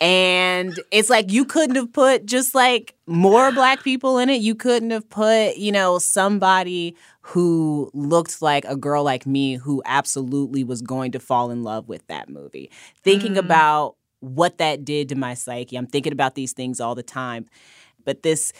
and 0.00 0.78
it's 0.90 1.10
like 1.10 1.30
you 1.32 1.44
couldn't 1.44 1.76
have 1.76 1.92
put 1.92 2.24
just 2.24 2.54
like 2.54 2.94
more 3.06 3.50
black 3.52 3.82
people 3.82 4.16
in 4.18 4.30
it 4.30 4.40
you 4.40 4.54
couldn't 4.54 4.90
have 4.90 5.08
put 5.10 5.56
you 5.56 5.72
know 5.72 5.98
somebody 5.98 6.96
who 7.28 7.90
looked 7.92 8.40
like 8.40 8.64
a 8.64 8.74
girl 8.74 9.04
like 9.04 9.26
me 9.26 9.56
who 9.56 9.82
absolutely 9.84 10.64
was 10.64 10.80
going 10.80 11.12
to 11.12 11.20
fall 11.20 11.50
in 11.50 11.62
love 11.62 11.86
with 11.86 12.06
that 12.06 12.28
movie 12.30 12.70
thinking 13.02 13.34
mm. 13.34 13.38
about 13.38 13.96
what 14.20 14.56
that 14.58 14.82
did 14.84 15.10
to 15.10 15.14
my 15.14 15.34
psyche. 15.34 15.76
I'm 15.76 15.86
thinking 15.86 16.12
about 16.12 16.34
these 16.34 16.52
things 16.52 16.80
all 16.80 16.94
the 16.94 17.02
time. 17.02 17.44
But 18.04 18.22
this 18.22 18.52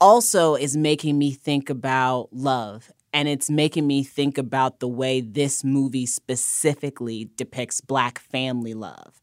also 0.00 0.54
is 0.54 0.76
making 0.76 1.18
me 1.18 1.32
think 1.32 1.68
about 1.68 2.28
love. 2.32 2.90
And 3.12 3.28
it's 3.28 3.50
making 3.50 3.86
me 3.86 4.02
think 4.02 4.38
about 4.38 4.80
the 4.80 4.88
way 4.88 5.20
this 5.20 5.62
movie 5.62 6.06
specifically 6.06 7.30
depicts 7.36 7.80
black 7.80 8.18
family 8.18 8.74
love. 8.74 9.20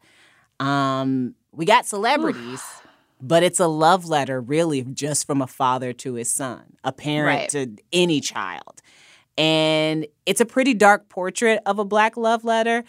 Um, 0.60 1.36
we 1.51 1.65
got 1.65 1.86
celebrities, 1.86 2.63
but 3.27 3.41
it's 3.41 3.60
a 3.60 3.67
love 3.67 4.05
letter, 4.05 4.39
really, 4.39 4.84
just 4.84 5.25
from 5.25 5.41
a 5.41 5.48
father 5.48 5.94
to 5.94 6.13
his 6.13 6.32
son, 6.32 6.77
a 6.84 6.91
parent 6.91 7.27
right. 7.27 7.50
to 7.50 7.75
any 7.91 8.22
child. 8.22 8.82
And 9.36 10.05
it's 10.27 10.41
a 10.41 10.46
pretty 10.46 10.75
dark 10.75 11.10
portrait 11.10 11.60
of 11.65 11.79
a 11.79 11.86
black 11.86 12.17
love 12.17 12.44
letter, 12.44 12.84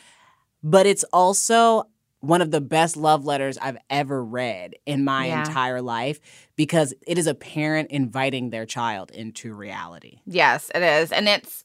but 0.62 0.84
it's 0.86 1.04
also 1.04 1.88
one 2.20 2.42
of 2.42 2.50
the 2.50 2.60
best 2.60 2.98
love 2.98 3.24
letters 3.24 3.56
I've 3.56 3.78
ever 3.88 4.22
read 4.22 4.74
in 4.84 5.04
my 5.04 5.28
yeah. 5.28 5.46
entire 5.46 5.80
life 5.80 6.20
because 6.54 6.92
it 7.06 7.16
is 7.16 7.26
a 7.26 7.34
parent 7.34 7.90
inviting 7.90 8.50
their 8.50 8.66
child 8.66 9.10
into 9.12 9.54
reality. 9.54 10.18
Yes, 10.26 10.70
it 10.74 10.82
is. 10.82 11.12
And 11.12 11.28
it's, 11.28 11.64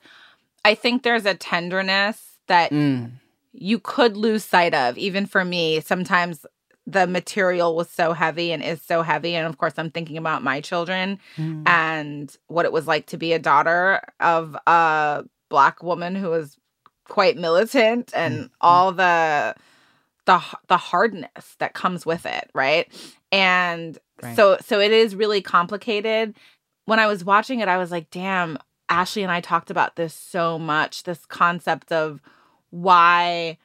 I 0.64 0.76
think 0.76 1.04
there's 1.04 1.26
a 1.26 1.36
tenderness 1.36 2.40
that 2.48 2.72
mm. 2.72 3.12
you 3.52 3.80
could 3.80 4.16
lose 4.16 4.46
sight 4.46 4.74
of. 4.74 4.98
Even 4.98 5.26
for 5.26 5.44
me, 5.44 5.82
sometimes 5.82 6.46
the 6.88 7.08
material 7.08 7.76
was 7.76 7.90
so 7.90 8.14
heavy 8.14 8.52
and 8.52 8.64
is 8.64 8.82
so 8.82 9.02
heavy. 9.02 9.36
And 9.36 9.48
of 9.48 9.58
course, 9.58 9.74
I'm 9.78 9.92
thinking 9.92 10.18
about 10.18 10.44
my 10.44 10.62
children 10.62 11.20
mm. 11.38 11.68
and 11.68 12.36
what 12.48 12.66
it 12.66 12.72
was 12.72 12.88
like 12.88 13.08
to 13.08 13.18
be 13.18 13.34
a 13.34 13.40
daughter 13.40 14.02
of 14.20 14.56
a 14.68 15.24
Black 15.50 15.84
woman 15.84 16.16
who 16.16 16.30
was 16.30 16.58
quite 17.06 17.38
militant 17.38 18.12
and 18.16 18.46
mm. 18.46 18.50
all 18.62 18.92
the 18.92 19.56
the 20.26 20.42
the 20.68 20.78
hardness 20.78 21.56
that 21.60 21.74
comes 21.74 22.06
with 22.06 22.26
it, 22.26 22.50
right? 22.54 22.92
And 23.32 23.98
right. 24.22 24.36
so 24.36 24.58
so 24.62 24.80
it 24.80 24.92
is 24.92 25.16
really 25.16 25.42
complicated. 25.42 26.36
When 26.86 27.00
I 27.00 27.08
was 27.08 27.24
watching 27.24 27.60
it, 27.60 27.68
I 27.68 27.78
was 27.78 27.92
like, 27.92 28.10
"Damn, 28.10 28.58
Ashley 28.90 29.24
and 29.24 29.32
I 29.32 29.42
talked 29.42 29.70
about 29.70 29.96
this 29.96 30.14
so 30.14 30.58
much, 30.58 31.04
this 31.04 31.26
concept 31.26 31.92
of 31.92 32.22
why 32.70 33.58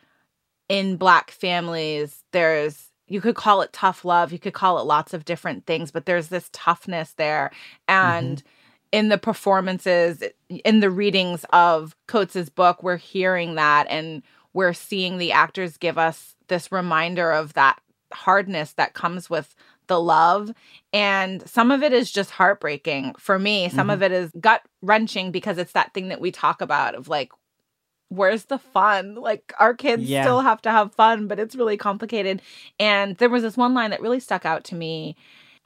in 0.68 0.96
black 0.96 1.30
families 1.30 2.24
there's 2.32 2.90
you 3.08 3.20
could 3.20 3.36
call 3.36 3.62
it 3.62 3.72
tough 3.72 4.04
love, 4.04 4.32
you 4.32 4.38
could 4.38 4.54
call 4.54 4.78
it 4.78 4.84
lots 4.84 5.14
of 5.14 5.24
different 5.24 5.66
things, 5.66 5.90
but 5.90 6.06
there's 6.06 6.28
this 6.28 6.48
toughness 6.52 7.12
there 7.14 7.50
and 7.88 8.38
mm-hmm 8.38 8.48
in 8.92 9.08
the 9.08 9.18
performances 9.18 10.22
in 10.48 10.78
the 10.78 10.88
readings 10.88 11.44
of 11.52 11.96
Coates's 12.06 12.48
book 12.48 12.84
we're 12.84 12.96
hearing 12.96 13.56
that 13.56 13.84
and 13.90 14.22
we're 14.56 14.72
seeing 14.72 15.18
the 15.18 15.32
actors 15.32 15.76
give 15.76 15.98
us 15.98 16.34
this 16.48 16.72
reminder 16.72 17.30
of 17.30 17.52
that 17.54 17.78
hardness 18.12 18.72
that 18.72 18.94
comes 18.94 19.28
with 19.28 19.54
the 19.86 20.00
love. 20.00 20.50
And 20.92 21.46
some 21.48 21.70
of 21.70 21.82
it 21.82 21.92
is 21.92 22.10
just 22.10 22.30
heartbreaking 22.30 23.14
for 23.18 23.38
me. 23.38 23.68
Some 23.68 23.80
mm-hmm. 23.80 23.90
of 23.90 24.02
it 24.02 24.12
is 24.12 24.32
gut 24.40 24.62
wrenching 24.80 25.30
because 25.30 25.58
it's 25.58 25.72
that 25.72 25.92
thing 25.92 26.08
that 26.08 26.20
we 26.20 26.30
talk 26.30 26.60
about 26.62 26.94
of 26.94 27.08
like, 27.08 27.32
where's 28.08 28.46
the 28.46 28.58
fun? 28.58 29.14
Like, 29.16 29.52
our 29.58 29.74
kids 29.74 30.04
yeah. 30.04 30.22
still 30.22 30.40
have 30.40 30.62
to 30.62 30.70
have 30.70 30.94
fun, 30.94 31.26
but 31.26 31.38
it's 31.38 31.56
really 31.56 31.76
complicated. 31.76 32.42
And 32.78 33.16
there 33.16 33.28
was 33.28 33.42
this 33.42 33.56
one 33.56 33.74
line 33.74 33.90
that 33.90 34.00
really 34.00 34.20
stuck 34.20 34.44
out 34.44 34.64
to 34.64 34.74
me 34.74 35.16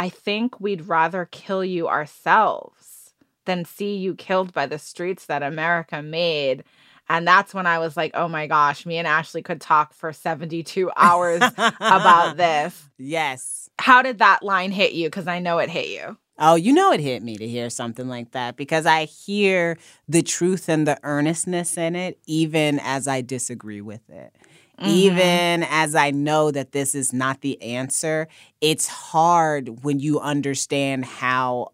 I 0.00 0.08
think 0.08 0.58
we'd 0.58 0.88
rather 0.88 1.28
kill 1.30 1.62
you 1.62 1.86
ourselves 1.86 3.12
than 3.44 3.66
see 3.66 3.98
you 3.98 4.14
killed 4.14 4.54
by 4.54 4.64
the 4.64 4.78
streets 4.78 5.26
that 5.26 5.42
America 5.42 6.00
made. 6.00 6.64
And 7.10 7.28
that's 7.28 7.52
when 7.52 7.66
I 7.66 7.78
was 7.78 7.98
like, 7.98 8.12
oh 8.14 8.26
my 8.26 8.46
gosh, 8.46 8.86
me 8.86 8.96
and 8.96 9.06
Ashley 9.06 9.42
could 9.42 9.60
talk 9.60 9.92
for 9.92 10.10
72 10.14 10.90
hours 10.96 11.42
about 11.80 12.38
this. 12.38 12.88
Yes. 12.96 13.68
How 13.78 14.00
did 14.00 14.20
that 14.20 14.42
line 14.42 14.72
hit 14.72 14.94
you? 14.94 15.08
Because 15.08 15.28
I 15.28 15.38
know 15.38 15.58
it 15.58 15.68
hit 15.68 15.88
you. 15.88 16.16
Oh, 16.42 16.54
you 16.54 16.72
know 16.72 16.90
it 16.90 17.00
hit 17.00 17.22
me 17.22 17.36
to 17.36 17.46
hear 17.46 17.68
something 17.68 18.08
like 18.08 18.30
that 18.30 18.56
because 18.56 18.86
I 18.86 19.04
hear 19.04 19.76
the 20.08 20.22
truth 20.22 20.70
and 20.70 20.86
the 20.86 20.98
earnestness 21.02 21.76
in 21.76 21.94
it, 21.94 22.18
even 22.26 22.80
as 22.80 23.06
I 23.06 23.20
disagree 23.20 23.82
with 23.82 24.08
it. 24.08 24.34
Mm-hmm. 24.80 24.88
Even 24.88 25.62
as 25.64 25.94
I 25.94 26.10
know 26.10 26.50
that 26.50 26.72
this 26.72 26.94
is 26.94 27.12
not 27.12 27.42
the 27.42 27.60
answer, 27.62 28.26
it's 28.62 28.88
hard 28.88 29.84
when 29.84 30.00
you 30.00 30.18
understand 30.18 31.04
how 31.04 31.72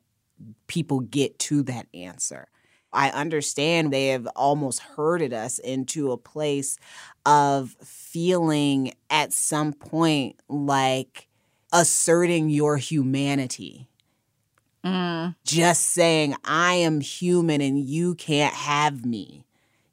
people 0.66 0.98
get 0.98 1.38
to 1.38 1.62
that 1.62 1.86
answer. 1.94 2.48
I 2.92 3.10
understand 3.10 3.92
they 3.92 4.08
have 4.08 4.26
almost 4.34 4.80
herded 4.80 5.32
us 5.32 5.60
into 5.60 6.10
a 6.10 6.16
place 6.16 6.76
of 7.24 7.76
feeling 7.82 8.94
at 9.10 9.32
some 9.32 9.72
point 9.72 10.40
like 10.48 11.28
asserting 11.72 12.48
your 12.48 12.78
humanity. 12.78 13.88
Mm. 14.86 15.34
Just 15.44 15.82
saying, 15.88 16.36
I 16.44 16.74
am 16.74 17.00
human 17.00 17.60
and 17.60 17.78
you 17.78 18.14
can't 18.14 18.54
have 18.54 19.04
me. 19.04 19.44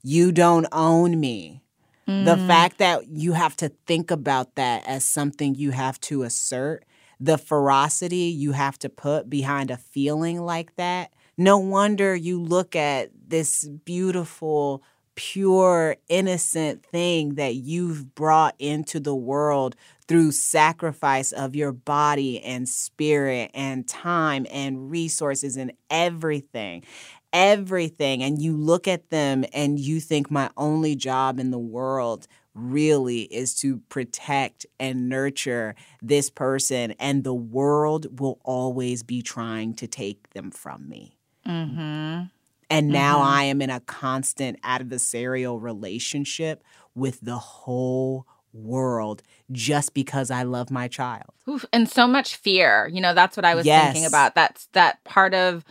You 0.03 0.31
don't 0.31 0.67
own 0.71 1.19
me. 1.19 1.61
Mm. 2.07 2.25
The 2.25 2.37
fact 2.37 2.77
that 2.79 3.07
you 3.07 3.33
have 3.33 3.55
to 3.57 3.69
think 3.87 4.11
about 4.11 4.55
that 4.55 4.85
as 4.85 5.03
something 5.03 5.55
you 5.55 5.71
have 5.71 5.99
to 6.01 6.23
assert, 6.23 6.85
the 7.19 7.37
ferocity 7.37 8.25
you 8.25 8.51
have 8.51 8.77
to 8.79 8.89
put 8.89 9.29
behind 9.29 9.71
a 9.71 9.77
feeling 9.77 10.41
like 10.41 10.75
that 10.75 11.11
no 11.37 11.57
wonder 11.57 12.15
you 12.15 12.41
look 12.41 12.75
at 12.75 13.09
this 13.27 13.67
beautiful, 13.85 14.83
pure, 15.15 15.97
innocent 16.07 16.85
thing 16.85 17.35
that 17.35 17.55
you've 17.55 18.15
brought 18.15 18.55
into 18.59 18.99
the 18.99 19.15
world 19.15 19.75
through 20.07 20.31
sacrifice 20.31 21.31
of 21.31 21.55
your 21.55 21.71
body 21.71 22.41
and 22.41 22.67
spirit 22.67 23.51
and 23.53 23.87
time 23.87 24.45
and 24.51 24.89
resources 24.89 25.55
and 25.55 25.71
everything. 25.89 26.83
Everything. 27.31 28.21
And 28.21 28.41
you 28.41 28.55
look 28.55 28.87
at 28.87 29.09
them 29.09 29.45
and 29.53 29.79
you 29.79 29.99
think, 29.99 30.29
my 30.29 30.49
only 30.57 30.95
job 30.95 31.39
in 31.39 31.51
the 31.51 31.57
world 31.57 32.27
really 32.53 33.21
is 33.21 33.55
to 33.55 33.77
protect 33.89 34.65
and 34.79 35.09
nurture 35.09 35.73
this 36.01 36.29
person, 36.29 36.91
and 36.99 37.23
the 37.23 37.33
world 37.33 38.19
will 38.19 38.39
always 38.43 39.01
be 39.01 39.23
trying 39.23 39.73
to 39.73 39.87
take 39.87 40.29
them 40.33 40.51
from 40.51 40.87
me. 40.87 41.17
Mm-hmm. 41.47 42.25
And 42.69 42.89
now 42.89 43.17
mm-hmm. 43.17 43.27
I 43.27 43.43
am 43.43 43.61
in 43.61 43.69
a 43.69 43.79
constant 43.81 44.61
adversarial 44.61 45.61
relationship 45.61 46.63
with 46.95 47.19
the 47.21 47.37
whole 47.37 48.25
world 48.53 49.23
just 49.51 49.93
because 49.93 50.29
I 50.29 50.43
love 50.43 50.69
my 50.69 50.87
child. 50.87 51.29
Oof, 51.49 51.65
and 51.73 51.89
so 51.89 52.07
much 52.07 52.35
fear. 52.35 52.89
You 52.91 53.01
know, 53.01 53.13
that's 53.13 53.35
what 53.35 53.45
I 53.45 53.55
was 53.55 53.65
Yes. 53.65 53.93
thinking 53.93 54.05
about. 54.05 54.35
That's 54.35 54.67
that 54.73 55.03
part 55.03 55.33
of 55.33 55.65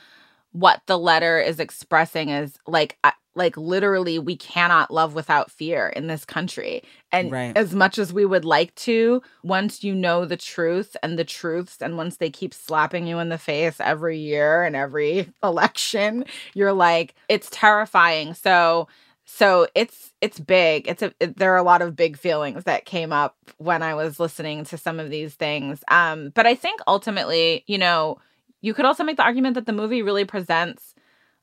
what 0.53 0.83
the 0.87 0.99
letter 0.99 1.41
is 1.41 1.61
expressing 1.61 2.29
is 2.29 2.59
like 2.67 2.99
I- 3.05 3.13
like 3.35 3.57
literally 3.57 4.19
we 4.19 4.37
cannot 4.37 4.91
love 4.91 5.15
without 5.15 5.51
fear 5.51 5.89
in 5.89 6.07
this 6.07 6.25
country. 6.25 6.83
And 7.11 7.31
Right. 7.33 7.57
as 7.57 7.75
much 7.75 7.99
as 7.99 8.13
we 8.13 8.25
would 8.25 8.45
like 8.45 8.75
to, 8.77 9.23
once 9.43 9.83
you 9.83 9.95
know 9.95 10.25
the 10.25 10.37
truth 10.37 10.97
and 11.03 11.19
the 11.19 11.25
truths 11.25 11.79
and 11.81 11.97
once 11.97 12.17
they 12.17 12.31
keep 12.31 12.53
slapping 12.55 13.07
you 13.07 13.19
in 13.19 13.29
the 13.29 13.39
face 13.39 13.81
every 13.81 14.19
year 14.19 14.63
and 14.63 14.77
every 14.77 15.33
election, 15.43 16.25
you're 16.55 16.73
like 16.73 17.15
it's 17.29 17.49
terrifying. 17.51 18.35
So 18.35 18.89
so 19.25 19.69
it's 19.75 20.13
it's 20.21 20.41
big 20.41 20.89
it's 20.89 21.01
a 21.01 21.13
it, 21.21 21.37
there 21.39 21.53
are 21.55 21.59
a 21.59 21.63
lot 21.63 21.81
of 21.81 21.95
big 21.95 22.19
feelings 22.19 22.65
that 22.65 22.85
came 22.85 23.13
up 23.13 23.37
when 23.59 23.81
i 23.81 23.95
was 23.95 24.19
listening 24.19 24.65
to 24.65 24.77
some 24.77 24.99
of 24.99 25.11
these 25.11 25.33
things 25.35 25.85
um 25.89 26.31
but 26.35 26.45
i 26.45 26.57
think 26.57 26.81
ultimately 26.89 27.63
you 27.69 27.79
know 27.79 28.19
you 28.63 28.75
could 28.75 28.85
also 28.85 29.05
make 29.05 29.17
the 29.17 29.23
argument 29.23 29.55
that 29.55 29.65
the 29.65 29.73
movie 29.73 30.03
really 30.03 30.25
presents 30.25 30.92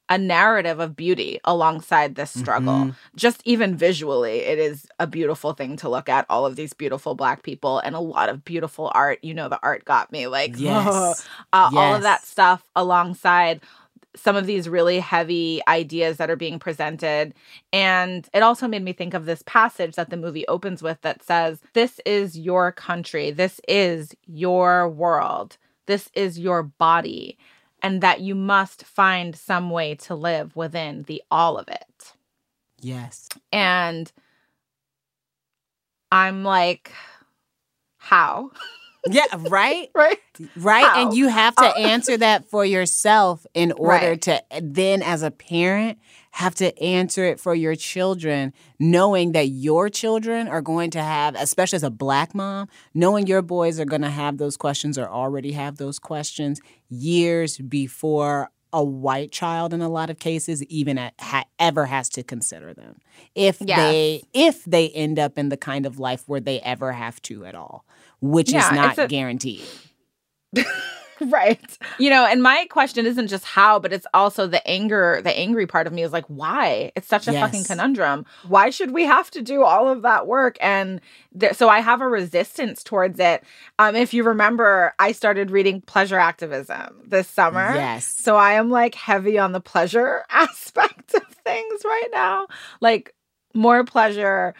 a 0.09 0.17
narrative 0.17 0.79
of 0.79 0.95
beauty 0.95 1.39
alongside 1.45 2.15
this 2.15 2.31
struggle 2.31 2.73
Mhm. 2.85 2.95
just 3.15 3.41
even 3.45 3.77
visually 3.77 4.39
it 4.39 4.57
is 4.59 4.87
a 4.99 5.05
beautiful 5.07 5.53
thing 5.53 5.77
to 5.77 5.87
look 5.89 6.09
at 6.09 6.25
all 6.29 6.45
of 6.45 6.55
these 6.55 6.73
beautiful 6.73 7.13
black 7.15 7.43
people 7.43 7.79
and 7.79 7.95
a 7.95 7.99
lot 7.99 8.27
of 8.29 8.43
beautiful 8.43 8.91
art 8.95 9.19
you 9.23 9.33
know 9.33 9.47
the 9.49 9.59
art 9.61 9.85
got 9.85 10.11
me 10.11 10.27
like 10.27 10.53
Yes. 10.57 11.25
uh, 11.53 11.69
all 11.75 11.95
of 11.95 12.01
that 12.01 12.25
stuff 12.25 12.63
alongside 12.75 13.61
some 14.15 14.35
of 14.35 14.47
these 14.47 14.67
really 14.67 14.99
heavy 14.99 15.61
ideas 15.67 16.17
that 16.17 16.31
are 16.31 16.35
being 16.35 16.57
presented. 16.57 17.31
And 17.71 18.27
it 18.33 18.41
also 18.41 18.67
made 18.67 18.83
me 18.83 18.91
think 18.91 19.13
of 19.13 19.25
this 19.25 19.43
passage 19.45 19.95
that 19.95 20.09
the 20.09 20.17
movie 20.17 20.47
opens 20.47 20.81
with 20.81 20.99
that 21.01 21.21
says, 21.23 21.61
This 21.73 22.01
is 22.07 22.37
your 22.37 22.71
country. 22.71 23.29
This 23.29 23.61
is 23.67 24.15
your 24.25 24.89
world. 24.89 25.57
This 25.85 26.09
is 26.15 26.39
your 26.39 26.63
body. 26.63 27.37
And 27.81 28.01
that 28.01 28.21
you 28.21 28.35
must 28.35 28.83
find 28.83 29.35
some 29.35 29.69
way 29.69 29.95
to 29.95 30.15
live 30.15 30.55
within 30.55 31.03
the 31.03 31.23
all 31.31 31.57
of 31.57 31.67
it. 31.69 32.13
Yes. 32.81 33.29
And 33.51 34.11
I'm 36.11 36.43
like, 36.43 36.91
how? 37.97 38.51
Yeah, 39.07 39.23
right? 39.49 39.89
right? 39.95 40.17
Right. 40.55 40.85
How? 40.85 41.01
And 41.07 41.13
you 41.15 41.27
have 41.29 41.55
to 41.55 41.63
How? 41.63 41.73
answer 41.73 42.17
that 42.17 42.49
for 42.49 42.65
yourself 42.65 43.45
in 43.53 43.71
order 43.73 44.09
Right. 44.11 44.21
to 44.23 44.43
then, 44.61 45.01
as 45.01 45.21
a 45.23 45.31
parent, 45.31 45.99
have 46.31 46.53
to 46.55 46.77
answer 46.81 47.23
it 47.25 47.39
for 47.39 47.55
your 47.55 47.75
children, 47.75 48.53
knowing 48.79 49.31
that 49.33 49.47
your 49.47 49.89
children 49.89 50.47
are 50.47 50.61
going 50.61 50.91
to 50.91 51.01
have, 51.01 51.35
especially 51.35 51.77
as 51.77 51.83
a 51.83 51.89
black 51.89 52.35
mom, 52.35 52.67
knowing 52.93 53.25
your 53.27 53.41
boys 53.41 53.79
are 53.79 53.85
going 53.85 54.01
to 54.03 54.09
have 54.09 54.37
those 54.37 54.55
questions 54.57 54.97
or 54.97 55.07
already 55.09 55.53
have 55.53 55.77
those 55.77 55.97
questions 55.99 56.61
years 56.89 57.57
before 57.57 58.49
a 58.71 58.83
white 58.83 59.31
child 59.31 59.73
in 59.73 59.81
a 59.81 59.89
lot 59.89 60.11
of 60.11 60.19
cases 60.19 60.63
even 60.65 60.99
a- 60.99 61.11
ha- 61.19 61.45
ever 61.57 61.87
has 61.87 62.07
to 62.07 62.21
consider 62.21 62.71
them 62.71 62.97
if 63.33 63.57
Yes. 63.59 63.77
they 63.79 64.21
if 64.31 64.63
they 64.65 64.89
end 64.89 65.17
up 65.17 65.39
in 65.39 65.49
the 65.49 65.57
kind 65.57 65.87
of 65.87 65.97
life 65.97 66.21
where 66.27 66.39
they 66.39 66.59
ever 66.61 66.91
have 66.91 67.19
to 67.23 67.45
at 67.45 67.55
all 67.55 67.83
which 68.21 68.51
Yeah, 68.51 68.65
is 68.67 68.71
not 68.75 68.97
a- 68.97 69.07
guaranteed. 69.07 69.63
Right. 71.21 71.77
You 71.97 72.09
know 72.09 72.25
and 72.25 72.41
my 72.41 72.65
question 72.69 73.05
isn't 73.05 73.27
just 73.27 73.43
how 73.43 73.77
but 73.77 73.91
it's 73.91 74.07
also 74.13 74.47
the 74.47 74.65
anger 74.65 75.19
the 75.21 75.37
angry 75.37 75.67
part 75.67 75.85
of 75.85 75.91
me 75.91 76.01
is 76.01 76.13
like 76.13 76.23
why? 76.27 76.93
It's 76.95 77.09
such 77.09 77.27
a 77.27 77.33
fucking 77.33 77.65
conundrum. 77.65 78.25
Why 78.47 78.69
should 78.69 78.91
we 78.91 79.03
have 79.03 79.29
to 79.31 79.41
do 79.41 79.65
all 79.65 79.89
of 79.89 80.03
that 80.03 80.27
work? 80.27 80.57
And 80.61 81.01
th- 81.37 81.55
so 81.55 81.67
i 81.67 81.81
have 81.81 81.99
a 81.99 82.07
resistance 82.07 82.85
towards 82.85 83.19
it. 83.19 83.43
Um 83.79 83.97
if 83.97 84.13
you 84.13 84.23
remember 84.23 84.93
i 84.97 85.11
started 85.11 85.51
reading 85.51 85.81
pleasure 85.81 86.17
activism 86.17 87.01
this 87.05 87.27
summer. 87.27 87.73
Yes. 87.75 88.05
so 88.05 88.37
i 88.37 88.53
am 88.53 88.69
like 88.69 88.95
heavy 88.95 89.37
on 89.37 89.51
the 89.51 89.59
pleasure 89.59 90.23
aspect 90.29 91.13
of 91.15 91.23
things 91.43 91.81
right 91.83 92.07
now. 92.13 92.47
Like 92.79 93.13
more 93.53 93.83
pleasure 93.83 94.53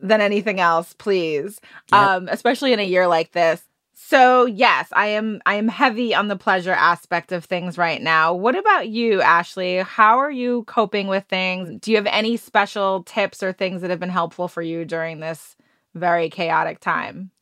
than 0.00 0.20
anything 0.20 0.60
else 0.60 0.94
please. 0.94 1.60
Yep. 1.92 2.00
um 2.00 2.28
especially 2.30 2.72
in 2.72 2.80
a 2.80 2.84
year 2.84 3.06
like 3.06 3.32
this. 3.32 3.62
So 3.94 4.46
yes 4.46 4.88
i 4.92 5.06
am 5.08 5.40
i 5.44 5.54
am 5.54 5.68
heavy 5.68 6.14
on 6.14 6.28
the 6.28 6.36
pleasure 6.36 6.72
aspect 6.72 7.32
of 7.32 7.44
things 7.44 7.76
right 7.76 8.00
now. 8.00 8.34
What 8.34 8.56
about 8.56 8.88
you 8.88 9.20
ashley? 9.20 9.78
How 9.78 10.18
are 10.18 10.30
you 10.30 10.64
coping 10.64 11.08
with 11.08 11.24
things? 11.24 11.80
Do 11.80 11.90
you 11.90 11.96
have 11.96 12.06
any 12.06 12.36
special 12.36 13.02
tips 13.02 13.42
or 13.42 13.52
things 13.52 13.82
that 13.82 13.90
have 13.90 14.00
been 14.00 14.08
helpful 14.08 14.48
for 14.48 14.62
you 14.62 14.84
during 14.84 15.20
this 15.20 15.56
very 15.94 16.30
chaotic 16.30 16.80
time? 16.80 17.32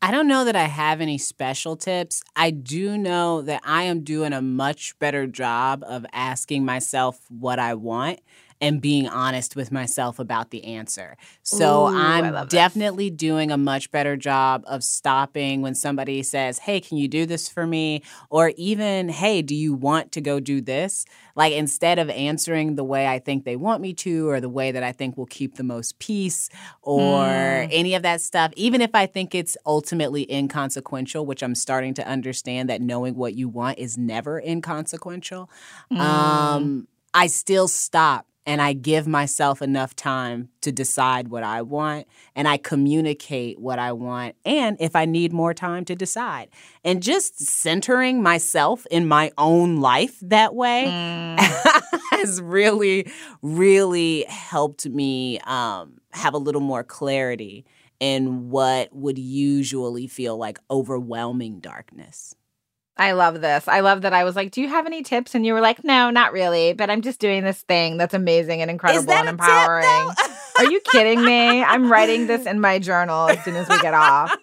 I 0.00 0.12
don't 0.12 0.28
know 0.28 0.44
that 0.44 0.54
I 0.54 0.64
have 0.64 1.00
any 1.00 1.18
special 1.18 1.76
tips. 1.76 2.22
I 2.36 2.52
do 2.52 2.96
know 2.96 3.42
that 3.42 3.62
I 3.64 3.82
am 3.84 4.04
doing 4.04 4.32
a 4.32 4.40
much 4.40 4.96
better 5.00 5.26
job 5.26 5.84
of 5.84 6.06
asking 6.12 6.64
myself 6.64 7.20
what 7.28 7.58
I 7.58 7.74
want 7.74 8.20
and 8.60 8.80
being 8.80 9.08
honest 9.08 9.54
with 9.56 9.70
myself 9.70 10.18
about 10.18 10.50
the 10.50 10.64
answer. 10.64 11.16
So 11.42 11.86
Ooh, 11.86 11.96
I'm 11.96 12.46
definitely 12.48 13.10
doing 13.10 13.50
a 13.50 13.56
much 13.56 13.90
better 13.90 14.16
job 14.16 14.64
of 14.66 14.82
stopping 14.82 15.62
when 15.62 15.74
somebody 15.74 16.22
says, 16.22 16.58
Hey, 16.60 16.80
can 16.80 16.98
you 16.98 17.08
do 17.08 17.26
this 17.26 17.48
for 17.48 17.66
me? 17.66 18.02
Or 18.30 18.52
even, 18.56 19.08
Hey, 19.08 19.42
do 19.42 19.54
you 19.54 19.74
want 19.74 20.12
to 20.12 20.20
go 20.20 20.40
do 20.40 20.60
this? 20.60 21.04
Like 21.36 21.52
instead 21.52 21.98
of 21.98 22.10
answering 22.10 22.74
the 22.74 22.84
way 22.84 23.06
I 23.06 23.18
think 23.20 23.44
they 23.44 23.54
want 23.56 23.80
me 23.80 23.94
to 23.94 24.28
or 24.28 24.40
the 24.40 24.48
way 24.48 24.72
that 24.72 24.82
I 24.82 24.90
think 24.92 25.16
will 25.16 25.26
keep 25.26 25.54
the 25.54 25.62
most 25.62 25.98
peace 25.98 26.48
or 26.82 26.98
Mm. 26.98 27.68
any 27.70 27.94
of 27.94 28.02
that 28.02 28.20
stuff, 28.20 28.52
even 28.56 28.80
if 28.80 28.90
I 28.94 29.06
think 29.06 29.34
it's 29.34 29.56
ultimately 29.64 30.30
inconsequential, 30.30 31.24
which 31.26 31.42
I'm 31.42 31.54
starting 31.54 31.94
to 31.94 32.06
understand 32.06 32.68
that 32.70 32.80
knowing 32.80 33.14
what 33.14 33.34
you 33.34 33.48
want 33.48 33.78
is 33.78 33.96
never 33.96 34.40
inconsequential, 34.40 35.48
Mm. 35.92 36.00
um, 36.00 36.88
I 37.14 37.26
still 37.26 37.68
stop 37.68 38.26
and 38.48 38.62
I 38.62 38.72
give 38.72 39.06
myself 39.06 39.60
enough 39.60 39.94
time 39.94 40.48
to 40.62 40.72
decide 40.72 41.28
what 41.28 41.42
I 41.42 41.60
want 41.60 42.06
and 42.34 42.48
I 42.48 42.56
communicate 42.56 43.60
what 43.60 43.78
I 43.78 43.92
want 43.92 44.36
and 44.44 44.78
if 44.80 44.96
I 44.96 45.04
need 45.04 45.34
more 45.34 45.52
time 45.52 45.84
to 45.84 45.94
decide. 45.94 46.48
And 46.82 47.02
just 47.02 47.38
centering 47.38 48.22
myself 48.22 48.86
in 48.90 49.06
my 49.06 49.30
own 49.36 49.76
life 49.76 50.18
that 50.22 50.54
way 50.54 50.86
Mm. 50.88 51.38
has 52.12 52.40
really, 52.40 53.12
really 53.42 54.24
helped 54.28 54.86
me 54.86 55.38
um, 55.40 55.98
have 56.12 56.32
a 56.32 56.38
little 56.38 56.62
more 56.62 56.82
clarity 56.82 57.66
in 58.00 58.48
what 58.48 58.94
would 58.94 59.18
usually 59.18 60.06
feel 60.06 60.38
like 60.38 60.58
overwhelming 60.70 61.60
darkness. 61.60 62.34
I 62.98 63.12
love 63.12 63.40
this. 63.40 63.68
I 63.68 63.80
love 63.80 64.02
that 64.02 64.12
I 64.12 64.24
was 64.24 64.34
like, 64.34 64.50
Do 64.50 64.60
you 64.60 64.68
have 64.68 64.86
any 64.86 65.02
tips? 65.02 65.34
And 65.34 65.46
you 65.46 65.54
were 65.54 65.60
like, 65.60 65.84
No, 65.84 66.10
not 66.10 66.32
really, 66.32 66.72
but 66.72 66.90
I'm 66.90 67.02
just 67.02 67.20
doing 67.20 67.44
this 67.44 67.62
thing 67.62 67.96
that's 67.96 68.14
amazing 68.14 68.60
and 68.60 68.70
incredible 68.70 69.12
and 69.12 69.28
empowering. 69.28 70.10
Are 70.58 70.64
you 70.64 70.80
kidding 70.80 71.24
me? 71.24 71.62
I'm 71.62 71.90
writing 71.90 72.26
this 72.26 72.46
in 72.46 72.60
my 72.60 72.80
journal 72.80 73.28
as 73.28 73.42
soon 73.44 73.54
as 73.54 73.68
we 73.68 73.80
get 73.80 73.94
off. 73.94 74.36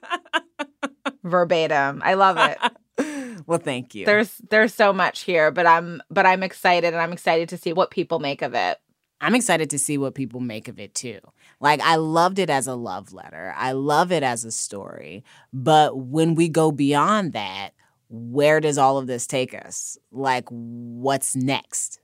Verbatim. 1.23 2.01
I 2.03 2.13
love 2.13 2.37
it. 2.39 3.43
well, 3.45 3.59
thank 3.59 3.93
you. 3.93 4.05
There's 4.05 4.37
there's 4.49 4.73
so 4.73 4.93
much 4.93 5.21
here, 5.21 5.51
but 5.51 5.65
I'm 5.67 6.01
but 6.09 6.25
I'm 6.25 6.41
excited 6.43 6.93
and 6.93 7.01
I'm 7.01 7.11
excited 7.11 7.49
to 7.49 7.57
see 7.57 7.73
what 7.73 7.91
people 7.91 8.19
make 8.19 8.41
of 8.41 8.53
it. 8.53 8.79
I'm 9.21 9.35
excited 9.35 9.69
to 9.71 9.79
see 9.79 9.97
what 9.97 10.13
people 10.13 10.39
make 10.39 10.67
of 10.67 10.79
it 10.79 10.93
too. 10.93 11.19
Like, 11.61 11.79
I 11.81 11.95
loved 11.95 12.37
it 12.37 12.49
as 12.49 12.67
a 12.67 12.75
love 12.75 13.13
letter, 13.13 13.53
I 13.57 13.71
love 13.73 14.11
it 14.11 14.23
as 14.23 14.45
a 14.45 14.51
story. 14.51 15.23
But 15.51 15.97
when 15.97 16.35
we 16.35 16.47
go 16.47 16.71
beyond 16.71 17.33
that, 17.33 17.71
where 18.15 18.59
does 18.59 18.77
all 18.77 18.97
of 18.97 19.07
this 19.07 19.27
take 19.27 19.53
us? 19.53 19.97
Like, 20.11 20.45
what's 20.49 21.35
next? 21.35 21.99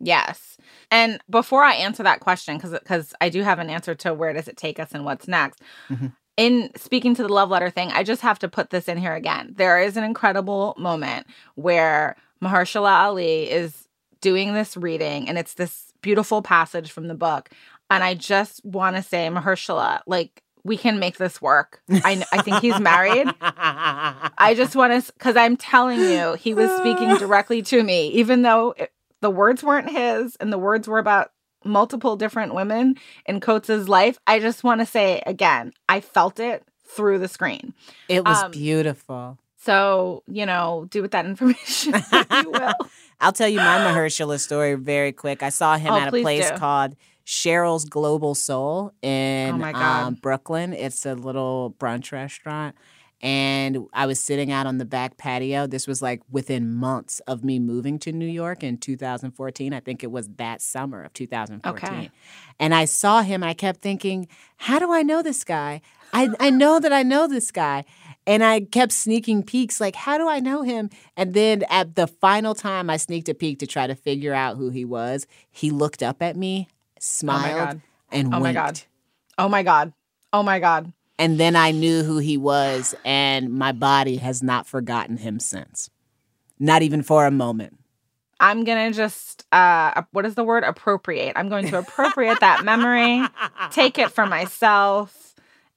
Yes. 0.00 0.56
And 0.90 1.20
before 1.30 1.62
I 1.62 1.74
answer 1.74 2.02
that 2.02 2.20
question, 2.20 2.56
because 2.56 2.72
because 2.72 3.14
I 3.20 3.28
do 3.28 3.42
have 3.42 3.58
an 3.58 3.70
answer 3.70 3.94
to 3.96 4.12
where 4.12 4.32
does 4.32 4.48
it 4.48 4.56
take 4.56 4.78
us 4.78 4.92
and 4.92 5.04
what's 5.04 5.28
next. 5.28 5.62
Mhm. 5.88 6.14
In 6.36 6.70
speaking 6.76 7.14
to 7.14 7.22
the 7.22 7.32
love 7.32 7.48
letter 7.48 7.70
thing, 7.70 7.90
I 7.92 8.02
just 8.02 8.22
have 8.22 8.38
to 8.40 8.48
put 8.48 8.70
this 8.70 8.88
in 8.88 8.98
here 8.98 9.14
again. 9.14 9.54
There 9.56 9.80
is 9.80 9.96
an 9.96 10.04
incredible 10.04 10.74
moment 10.76 11.26
where 11.54 12.16
Mahershala 12.42 12.90
Ali 12.90 13.50
is 13.50 13.88
doing 14.20 14.52
this 14.52 14.76
reading, 14.76 15.28
and 15.28 15.38
it's 15.38 15.54
this 15.54 15.92
beautiful 16.02 16.42
passage 16.42 16.90
from 16.90 17.08
the 17.08 17.14
book. 17.14 17.50
And 17.90 18.02
I 18.02 18.14
just 18.14 18.64
want 18.64 18.96
to 18.96 19.02
say, 19.02 19.28
Mahershala, 19.28 20.00
like 20.06 20.42
we 20.64 20.76
can 20.76 20.98
make 20.98 21.18
this 21.18 21.40
work. 21.42 21.82
I 21.90 22.24
I 22.32 22.40
think 22.42 22.60
he's 22.60 22.80
married. 22.80 23.26
I 23.40 24.54
just 24.56 24.74
want 24.74 25.04
to, 25.04 25.12
because 25.12 25.36
I'm 25.36 25.56
telling 25.56 26.00
you, 26.00 26.34
he 26.34 26.54
was 26.54 26.70
speaking 26.78 27.14
directly 27.18 27.62
to 27.62 27.82
me, 27.82 28.08
even 28.08 28.42
though 28.42 28.74
it, 28.76 28.92
the 29.20 29.30
words 29.30 29.62
weren't 29.62 29.90
his 29.90 30.36
and 30.36 30.52
the 30.52 30.58
words 30.58 30.88
were 30.88 30.98
about 30.98 31.30
multiple 31.64 32.16
different 32.16 32.54
women 32.54 32.96
in 33.26 33.40
Coates's 33.40 33.88
life. 33.88 34.18
I 34.26 34.38
just 34.38 34.64
want 34.64 34.80
to 34.80 34.86
say 34.86 35.22
again, 35.26 35.72
I 35.88 36.00
felt 36.00 36.38
it 36.40 36.62
through 36.86 37.18
the 37.18 37.28
screen. 37.28 37.74
It 38.08 38.24
was 38.24 38.42
Um, 38.42 38.50
beautiful. 38.50 39.38
So, 39.56 40.22
you 40.26 40.44
know, 40.44 40.86
do 40.90 41.00
with 41.00 41.12
that 41.12 41.24
information 41.32 41.94
you 42.42 42.50
will. 42.50 42.74
I'll 43.20 43.32
tell 43.32 43.48
you 43.48 43.56
my 43.58 43.78
Mahershala 43.78 44.38
story 44.38 44.74
very 44.74 45.12
quick. 45.12 45.42
I 45.42 45.48
saw 45.48 45.76
him 45.78 45.92
Oh, 45.94 45.98
at 45.98 46.08
a 46.08 46.10
place 46.10 46.50
do. 46.50 46.56
called 46.58 46.96
Cheryl's 47.26 47.84
Global 47.84 48.34
Soul 48.34 48.92
in 49.02 49.62
Oh 49.62 49.74
um, 49.74 50.14
Brooklyn. 50.14 50.72
It's 50.72 51.06
a 51.06 51.14
little 51.14 51.74
brunch 51.78 52.12
restaurant. 52.12 52.76
And 53.22 53.86
I 53.94 54.04
was 54.04 54.20
sitting 54.20 54.52
out 54.52 54.66
on 54.66 54.76
the 54.76 54.84
back 54.84 55.16
patio. 55.16 55.66
This 55.66 55.86
was 55.86 56.02
like 56.02 56.20
within 56.30 56.74
months 56.74 57.20
of 57.20 57.42
me 57.42 57.58
moving 57.58 57.98
to 58.00 58.12
New 58.12 58.26
York 58.26 58.62
in 58.62 58.76
2014. 58.76 59.72
I 59.72 59.80
think 59.80 60.04
it 60.04 60.10
was 60.10 60.28
that 60.36 60.60
summer 60.60 61.02
of 61.02 61.12
2014. 61.14 61.88
Okay. 61.88 62.10
And 62.60 62.74
I 62.74 62.84
saw 62.84 63.22
him. 63.22 63.42
I 63.42 63.54
kept 63.54 63.80
thinking, 63.80 64.28
how 64.58 64.78
do 64.78 64.92
I 64.92 65.02
know 65.02 65.22
this 65.22 65.42
guy? 65.42 65.80
I, 66.12 66.28
I 66.38 66.50
know 66.50 66.78
that 66.78 66.92
I 66.92 67.02
know 67.02 67.26
this 67.26 67.50
guy. 67.50 67.86
And 68.26 68.44
I 68.44 68.60
kept 68.60 68.92
sneaking 68.92 69.42
peeks, 69.42 69.80
like, 69.80 69.96
how 69.96 70.16
do 70.16 70.28
I 70.28 70.40
know 70.40 70.62
him? 70.62 70.88
And 71.16 71.34
then 71.34 71.62
at 71.68 71.94
the 71.94 72.06
final 72.06 72.54
time 72.54 72.88
I 72.88 72.96
sneaked 72.96 73.28
a 73.28 73.34
peek 73.34 73.58
to 73.58 73.66
try 73.66 73.86
to 73.86 73.94
figure 73.94 74.32
out 74.32 74.56
who 74.56 74.70
he 74.70 74.84
was, 74.84 75.26
he 75.50 75.70
looked 75.70 76.02
up 76.02 76.22
at 76.22 76.36
me, 76.36 76.68
smiled, 77.04 77.58
God. 77.58 77.80
and 78.10 78.34
Oh 78.34 78.40
my. 78.40 78.52
God. 78.52 78.80
Oh 79.38 79.48
my 79.48 79.62
God. 79.62 79.92
Oh 80.32 80.42
my 80.42 80.58
God. 80.58 80.92
And 81.18 81.38
then 81.38 81.54
I 81.54 81.70
knew 81.70 82.02
who 82.02 82.18
he 82.18 82.36
was, 82.36 82.94
and 83.04 83.52
my 83.52 83.72
body 83.72 84.16
has 84.16 84.42
not 84.42 84.66
forgotten 84.66 85.16
him 85.16 85.38
since. 85.38 85.90
Not 86.58 86.82
even 86.82 87.02
for 87.02 87.26
a 87.26 87.30
moment. 87.30 87.78
I'm 88.40 88.64
gonna 88.64 88.92
just 88.92 89.46
uh 89.52 90.02
what 90.10 90.26
is 90.26 90.34
the 90.34 90.44
word 90.44 90.64
appropriate? 90.64 91.34
I'm 91.36 91.48
going 91.48 91.68
to 91.68 91.78
appropriate 91.78 92.40
that 92.40 92.64
memory, 92.64 93.22
take 93.70 93.98
it 93.98 94.10
for 94.10 94.26
myself, 94.26 95.23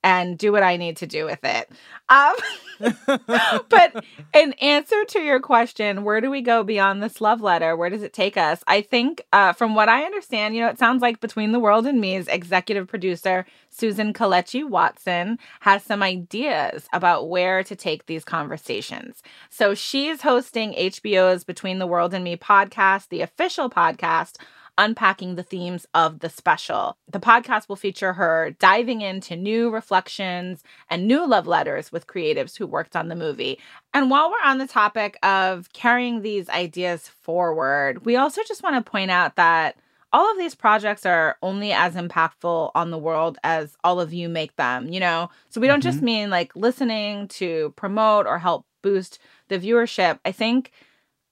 and 0.07 0.37
do 0.37 0.53
what 0.53 0.63
I 0.63 0.77
need 0.77 0.95
to 0.97 1.05
do 1.05 1.25
with 1.25 1.43
it. 1.43 1.69
Um 2.07 2.35
but 3.69 4.05
in 4.33 4.53
answer 4.53 5.03
to 5.03 5.19
your 5.19 5.41
question, 5.41 6.05
where 6.05 6.21
do 6.21 6.29
we 6.31 6.41
go 6.41 6.63
beyond 6.63 7.03
this 7.03 7.19
love 7.19 7.41
letter? 7.41 7.75
Where 7.75 7.89
does 7.89 8.03
it 8.03 8.13
take 8.13 8.37
us? 8.37 8.63
I 8.67 8.81
think 8.81 9.21
uh 9.33 9.51
from 9.51 9.75
what 9.75 9.89
I 9.89 10.03
understand, 10.03 10.55
you 10.55 10.61
know, 10.61 10.69
it 10.69 10.79
sounds 10.79 11.01
like 11.01 11.19
Between 11.19 11.51
the 11.51 11.59
World 11.59 11.85
and 11.85 11.99
Me's 11.99 12.29
executive 12.29 12.87
producer 12.87 13.45
Susan 13.69 14.13
Kelechi 14.13 14.67
Watson 14.67 15.39
has 15.59 15.83
some 15.83 16.01
ideas 16.01 16.87
about 16.93 17.27
where 17.27 17.61
to 17.65 17.75
take 17.75 18.05
these 18.05 18.23
conversations. 18.23 19.21
So 19.49 19.75
she's 19.75 20.21
hosting 20.21 20.71
HBO's 20.71 21.43
Between 21.43 21.79
the 21.79 21.87
World 21.87 22.13
and 22.13 22.23
Me 22.23 22.37
podcast, 22.37 23.09
the 23.09 23.21
official 23.21 23.69
podcast, 23.69 24.37
unpacking 24.77 25.35
the 25.35 25.43
themes 25.43 25.85
of 25.93 26.19
the 26.19 26.29
special. 26.29 26.97
The 27.11 27.19
podcast 27.19 27.67
will 27.67 27.75
feature 27.75 28.13
her 28.13 28.55
diving 28.59 29.01
into 29.01 29.35
new 29.35 29.69
reflections 29.69 30.63
and 30.89 31.07
new 31.07 31.27
love 31.27 31.47
letters 31.47 31.91
with 31.91 32.07
creatives 32.07 32.57
who 32.57 32.67
worked 32.67 32.95
on 32.95 33.07
the 33.07 33.15
movie. 33.15 33.59
And 33.93 34.09
while 34.09 34.29
we're 34.29 34.49
on 34.49 34.57
the 34.57 34.67
topic 34.67 35.17
of 35.23 35.71
carrying 35.73 36.21
these 36.21 36.49
ideas 36.49 37.07
forward, 37.07 38.05
we 38.05 38.15
also 38.15 38.41
just 38.47 38.63
want 38.63 38.75
to 38.83 38.89
point 38.89 39.11
out 39.11 39.35
that 39.35 39.77
all 40.13 40.31
of 40.31 40.37
these 40.37 40.55
projects 40.55 41.05
are 41.05 41.37
only 41.41 41.73
as 41.73 41.95
impactful 41.95 42.71
on 42.73 42.91
the 42.91 42.97
world 42.97 43.37
as 43.43 43.75
all 43.83 43.99
of 43.99 44.13
you 44.13 44.29
make 44.29 44.55
them, 44.55 44.89
you 44.89 44.99
know? 44.99 45.29
So 45.49 45.59
we 45.59 45.67
don't 45.67 45.83
just 45.83 45.97
mm-hmm. 45.97 46.05
mean 46.05 46.29
like 46.29 46.55
listening 46.55 47.27
to 47.29 47.73
promote 47.75 48.25
or 48.25 48.39
help 48.39 48.65
boost 48.81 49.19
the 49.49 49.59
viewership. 49.59 50.19
I 50.23 50.31
think 50.31 50.71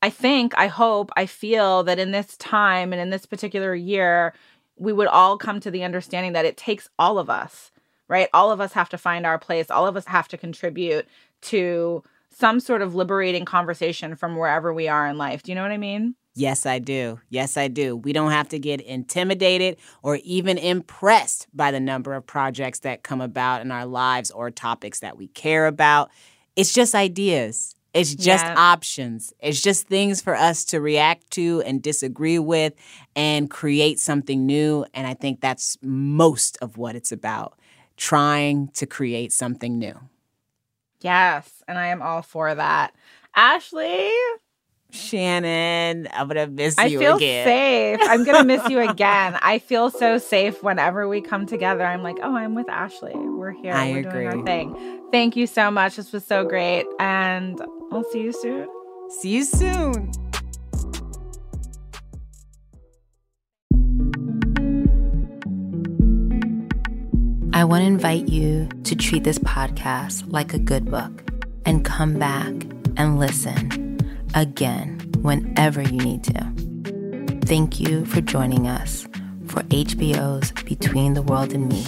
I 0.05 0.11
think, 0.11 0.53
I 0.55 0.67
hope, 0.67 1.09
I 1.15 1.25
feel 1.25 1.81
that 1.85 1.97
in 1.97 2.11
this 2.11 2.37
time 2.37 2.93
and 2.93 3.01
in 3.01 3.09
this 3.09 3.25
particular 3.25 3.73
year, 3.73 4.35
we 4.77 4.93
would 4.93 5.07
all 5.07 5.35
come 5.35 5.59
to 5.61 5.71
the 5.71 5.83
understanding 5.83 6.33
that 6.33 6.45
it 6.45 6.57
takes 6.57 6.87
all 6.99 7.17
of 7.17 7.27
us, 7.27 7.71
right? 8.07 8.29
All 8.31 8.51
of 8.51 8.61
us 8.61 8.73
have 8.73 8.89
to 8.89 8.99
find 8.99 9.25
our 9.25 9.39
place. 9.39 9.71
All 9.71 9.87
of 9.87 9.97
us 9.97 10.05
have 10.05 10.27
to 10.27 10.37
contribute 10.37 11.07
to 11.41 12.03
some 12.29 12.59
sort 12.59 12.83
of 12.83 12.93
liberating 12.93 13.45
conversation 13.45 14.15
from 14.15 14.35
wherever 14.35 14.71
we 14.71 14.87
are 14.87 15.07
in 15.07 15.17
life. 15.17 15.41
Do 15.41 15.51
you 15.51 15.55
know 15.55 15.63
what 15.63 15.71
I 15.71 15.77
mean? 15.77 16.13
Yes, 16.35 16.67
I 16.67 16.77
do. 16.77 17.19
Yes, 17.29 17.57
I 17.57 17.67
do. 17.67 17.95
We 17.95 18.13
don't 18.13 18.29
have 18.29 18.49
to 18.49 18.59
get 18.59 18.81
intimidated 18.81 19.77
or 20.03 20.17
even 20.17 20.59
impressed 20.59 21.47
by 21.51 21.71
the 21.71 21.79
number 21.79 22.13
of 22.13 22.27
projects 22.27 22.81
that 22.81 23.01
come 23.01 23.21
about 23.21 23.61
in 23.61 23.71
our 23.71 23.87
lives 23.87 24.29
or 24.29 24.51
topics 24.51 24.99
that 24.99 25.17
we 25.17 25.29
care 25.29 25.65
about. 25.65 26.11
It's 26.55 26.73
just 26.73 26.93
ideas. 26.93 27.75
It's 27.95 28.13
just 28.13 28.45
Yeah. 28.45 28.55
options. 28.57 29.33
It's 29.39 29.61
just 29.61 29.87
things 29.87 30.21
for 30.21 30.35
us 30.35 30.65
to 30.65 30.81
react 30.81 31.31
to 31.31 31.61
and 31.65 31.81
disagree 31.81 32.39
with 32.39 32.73
and 33.15 33.49
create 33.49 33.99
something 33.99 34.45
new. 34.45 34.85
And 34.93 35.07
I 35.07 35.15
think 35.15 35.41
that's 35.41 35.77
most 35.81 36.57
of 36.61 36.77
what 36.77 36.95
it's 36.95 37.11
about 37.11 37.57
trying 37.97 38.67
to 38.75 38.85
create 38.85 39.31
something 39.33 39.79
new. 39.79 39.95
Yes. 41.01 41.63
And 41.67 41.77
I 41.77 41.87
am 41.87 42.01
all 42.01 42.21
for 42.21 42.53
that. 42.53 42.93
Ashley, 43.35 44.11
Shannon, 44.91 46.07
I'm 46.13 46.27
going 46.27 46.45
to 46.47 46.51
miss 46.51 46.77
I 46.77 46.85
you 46.87 46.99
I 46.99 47.03
feel 47.03 47.15
again. 47.17 47.45
safe. 47.45 47.99
I'm 48.09 48.23
going 48.23 48.37
to 48.37 48.43
miss 48.43 48.69
you 48.69 48.79
again. 48.89 49.37
I 49.41 49.59
feel 49.59 49.89
so 49.89 50.17
safe 50.17 50.63
whenever 50.63 51.07
we 51.07 51.21
come 51.21 51.45
together. 51.45 51.85
I'm 51.85 52.01
like, 52.03 52.17
oh, 52.21 52.35
I'm 52.35 52.55
with 52.55 52.69
Ashley. 52.69 53.13
We're 53.15 53.51
here. 53.51 53.73
I 53.73 53.91
We're 53.91 54.03
doing 54.03 54.27
our 54.27 54.43
thing. 54.45 55.01
Thank 55.11 55.35
you 55.35 55.47
so 55.47 55.69
much. 55.69 55.97
This 55.97 56.11
was 56.13 56.25
so 56.25 56.45
great. 56.45 56.85
And 56.99 57.61
I'll 57.95 58.03
see 58.03 58.23
you 58.23 58.33
soon. 58.33 58.67
See 59.09 59.29
you 59.29 59.43
soon. 59.45 60.11
I 67.53 67.63
want 67.63 67.83
to 67.83 67.85
invite 67.85 68.27
you 68.27 68.67
to 68.83 68.97
treat 68.97 69.23
this 69.23 69.39
podcast 69.39 70.29
like 70.29 70.53
a 70.53 70.59
good 70.59 70.91
book 70.91 71.23
and 71.65 71.85
come 71.85 72.19
back 72.19 72.51
and 72.97 73.17
listen 73.17 73.97
again 74.33 74.99
whenever 75.21 75.81
you 75.81 75.97
need 75.97 76.25
to. 76.25 76.51
Thank 77.45 77.79
you 77.79 78.03
for 78.03 78.19
joining 78.19 78.67
us 78.67 79.07
for 79.47 79.63
HBO's 79.69 80.51
Between 80.63 81.13
the 81.13 81.21
World 81.21 81.53
and 81.53 81.69
Me 81.69 81.81